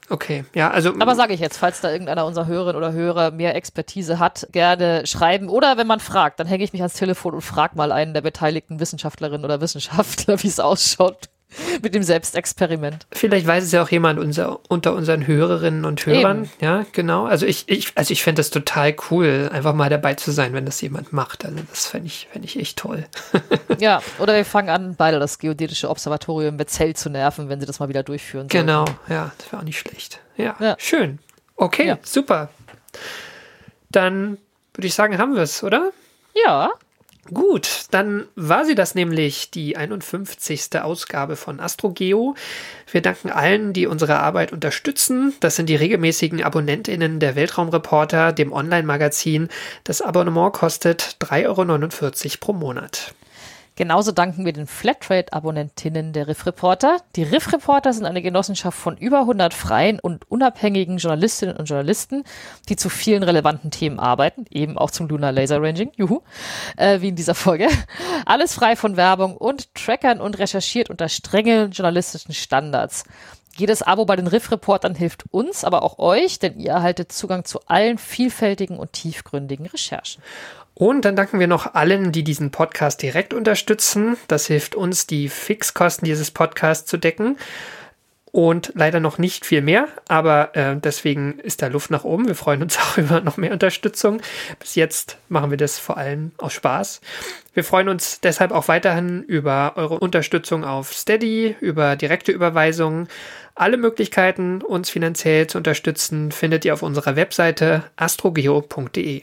Okay, 0.08 0.44
ja, 0.54 0.70
also 0.70 0.92
Aber 1.00 1.14
sage 1.16 1.34
ich 1.34 1.40
jetzt, 1.40 1.58
falls 1.58 1.80
da 1.80 1.90
irgendeiner 1.90 2.26
unserer 2.26 2.46
Hörerinnen 2.46 2.76
oder 2.76 2.92
Hörer 2.92 3.32
mehr 3.32 3.56
Expertise 3.56 4.18
hat, 4.18 4.46
gerne 4.52 5.04
schreiben. 5.06 5.48
Oder 5.48 5.76
wenn 5.78 5.86
man 5.86 5.98
fragt, 5.98 6.38
dann 6.38 6.46
hänge 6.46 6.62
ich 6.62 6.72
mich 6.72 6.82
ans 6.82 6.94
Telefon 6.94 7.34
und 7.34 7.40
frage 7.40 7.76
mal 7.76 7.90
einen 7.90 8.14
der 8.14 8.20
beteiligten 8.20 8.78
Wissenschaftlerinnen 8.78 9.44
oder 9.44 9.60
Wissenschaftler, 9.60 10.40
wie 10.42 10.48
es 10.48 10.60
ausschaut 10.60 11.28
mit 11.82 11.94
dem 11.94 12.02
Selbstexperiment. 12.02 13.06
vielleicht 13.12 13.46
weiß 13.46 13.64
es 13.64 13.72
ja 13.72 13.82
auch 13.82 13.88
jemand 13.90 14.18
unser, 14.18 14.60
unter 14.70 14.94
unseren 14.94 15.26
Hörerinnen 15.26 15.84
und 15.84 16.04
Hörern. 16.06 16.44
Eben. 16.44 16.50
Ja, 16.60 16.84
genau. 16.92 17.24
Also 17.26 17.46
ich, 17.46 17.68
ich, 17.68 17.92
also 17.94 18.12
ich 18.12 18.22
fände 18.22 18.40
das 18.40 18.50
total 18.50 18.94
cool, 19.10 19.48
einfach 19.52 19.74
mal 19.74 19.88
dabei 19.90 20.14
zu 20.14 20.30
sein, 20.30 20.52
wenn 20.52 20.64
das 20.66 20.80
jemand 20.80 21.12
macht. 21.12 21.44
Also 21.44 21.58
das 21.70 21.86
fände 21.86 22.06
ich, 22.08 22.28
fände 22.32 22.46
ich 22.46 22.58
echt 22.58 22.78
toll. 22.78 23.04
Ja, 23.78 24.00
oder 24.18 24.34
wir 24.34 24.44
fangen 24.46 24.70
an, 24.70 24.94
beide 24.96 25.18
das 25.18 25.38
Geodätische 25.38 25.90
Observatorium 25.90 26.56
mit 26.56 26.70
Zell 26.70 26.96
zu 26.96 27.10
nerven, 27.10 27.48
wenn 27.50 27.60
sie 27.60 27.66
das 27.66 27.78
mal 27.78 27.88
wieder 27.90 28.02
durchführen. 28.02 28.48
sollten. 28.50 28.66
Genau, 28.66 28.84
ja, 29.08 29.32
das 29.36 29.52
wäre 29.52 29.60
auch 29.60 29.64
nicht 29.66 29.78
schlecht. 29.78 30.20
Ja, 30.36 30.56
Ja. 30.60 30.76
schön. 30.78 31.18
Okay, 31.56 31.86
Ja. 31.88 31.98
super. 32.02 32.48
Dann 33.90 34.38
würde 34.74 34.86
ich 34.86 34.94
sagen, 34.94 35.18
haben 35.18 35.34
wir 35.34 35.42
es, 35.42 35.62
oder? 35.62 35.90
Ja, 36.34 36.70
Gut, 37.32 37.86
dann 37.90 38.26
war 38.36 38.64
sie 38.64 38.74
das 38.74 38.94
nämlich, 38.94 39.50
die 39.50 39.76
51. 39.76 40.80
Ausgabe 40.80 41.36
von 41.36 41.60
AstroGeo. 41.60 42.34
Wir 42.90 43.02
danken 43.02 43.30
allen, 43.30 43.72
die 43.72 43.86
unsere 43.86 44.18
Arbeit 44.18 44.52
unterstützen. 44.52 45.34
Das 45.40 45.56
sind 45.56 45.68
die 45.68 45.76
regelmäßigen 45.76 46.42
AbonnentInnen 46.42 47.18
der 47.18 47.34
Weltraumreporter, 47.34 48.32
dem 48.32 48.52
Online-Magazin. 48.52 49.48
Das 49.84 50.02
Abonnement 50.02 50.52
kostet 50.52 51.16
3,49 51.20 51.46
Euro 51.46 52.36
pro 52.40 52.52
Monat. 52.52 53.14
Genauso 53.76 54.10
danken 54.10 54.46
wir 54.46 54.54
den 54.54 54.66
Flatrate-Abonnentinnen 54.66 56.14
der 56.14 56.28
Riff 56.28 56.46
Reporter. 56.46 56.96
Die 57.14 57.22
Riff 57.22 57.52
Reporter 57.52 57.92
sind 57.92 58.06
eine 58.06 58.22
Genossenschaft 58.22 58.78
von 58.78 58.96
über 58.96 59.20
100 59.20 59.52
freien 59.52 60.00
und 60.00 60.30
unabhängigen 60.30 60.96
Journalistinnen 60.96 61.58
und 61.58 61.66
Journalisten, 61.68 62.24
die 62.70 62.76
zu 62.76 62.88
vielen 62.88 63.22
relevanten 63.22 63.70
Themen 63.70 64.00
arbeiten, 64.00 64.46
eben 64.50 64.78
auch 64.78 64.90
zum 64.90 65.08
Lunar 65.08 65.30
Laser 65.30 65.60
Ranging, 65.60 65.92
juhu, 65.94 66.22
äh, 66.78 67.02
wie 67.02 67.08
in 67.08 67.16
dieser 67.16 67.34
Folge. 67.34 67.68
Alles 68.24 68.54
frei 68.54 68.76
von 68.76 68.96
Werbung 68.96 69.36
und 69.36 69.74
Trackern 69.74 70.22
und 70.22 70.38
recherchiert 70.38 70.88
unter 70.88 71.10
strengen 71.10 71.70
journalistischen 71.70 72.32
Standards. 72.32 73.04
Jedes 73.58 73.82
Abo 73.82 74.06
bei 74.06 74.16
den 74.16 74.26
Riff-Reportern 74.26 74.94
hilft 74.94 75.24
uns, 75.32 75.64
aber 75.64 75.82
auch 75.82 75.98
euch, 75.98 76.38
denn 76.38 76.58
ihr 76.58 76.72
erhaltet 76.72 77.12
Zugang 77.12 77.44
zu 77.44 77.60
allen 77.66 77.98
vielfältigen 77.98 78.78
und 78.78 78.92
tiefgründigen 78.92 79.66
Recherchen. 79.66 80.22
Und 80.78 81.06
dann 81.06 81.16
danken 81.16 81.40
wir 81.40 81.46
noch 81.46 81.72
allen, 81.74 82.12
die 82.12 82.22
diesen 82.22 82.50
Podcast 82.50 83.00
direkt 83.00 83.32
unterstützen. 83.32 84.18
Das 84.28 84.46
hilft 84.46 84.74
uns, 84.74 85.06
die 85.06 85.30
Fixkosten 85.30 86.04
dieses 86.04 86.30
Podcasts 86.30 86.86
zu 86.86 86.98
decken. 86.98 87.38
Und 88.30 88.72
leider 88.74 89.00
noch 89.00 89.16
nicht 89.16 89.46
viel 89.46 89.62
mehr, 89.62 89.88
aber 90.08 90.54
äh, 90.54 90.76
deswegen 90.76 91.38
ist 91.38 91.62
da 91.62 91.68
Luft 91.68 91.90
nach 91.90 92.04
oben. 92.04 92.26
Wir 92.26 92.34
freuen 92.34 92.60
uns 92.60 92.76
auch 92.78 92.98
über 92.98 93.22
noch 93.22 93.38
mehr 93.38 93.52
Unterstützung. 93.52 94.20
Bis 94.58 94.74
jetzt 94.74 95.16
machen 95.30 95.48
wir 95.48 95.56
das 95.56 95.78
vor 95.78 95.96
allem 95.96 96.32
aus 96.36 96.52
Spaß. 96.52 97.00
Wir 97.54 97.64
freuen 97.64 97.88
uns 97.88 98.20
deshalb 98.20 98.52
auch 98.52 98.68
weiterhin 98.68 99.22
über 99.22 99.72
eure 99.76 99.98
Unterstützung 99.98 100.62
auf 100.62 100.92
Steady, 100.92 101.56
über 101.60 101.96
direkte 101.96 102.32
Überweisungen. 102.32 103.08
Alle 103.54 103.78
Möglichkeiten, 103.78 104.60
uns 104.60 104.90
finanziell 104.90 105.46
zu 105.46 105.56
unterstützen, 105.56 106.32
findet 106.32 106.66
ihr 106.66 106.74
auf 106.74 106.82
unserer 106.82 107.16
Webseite 107.16 107.84
astrogeo.de. 107.96 109.22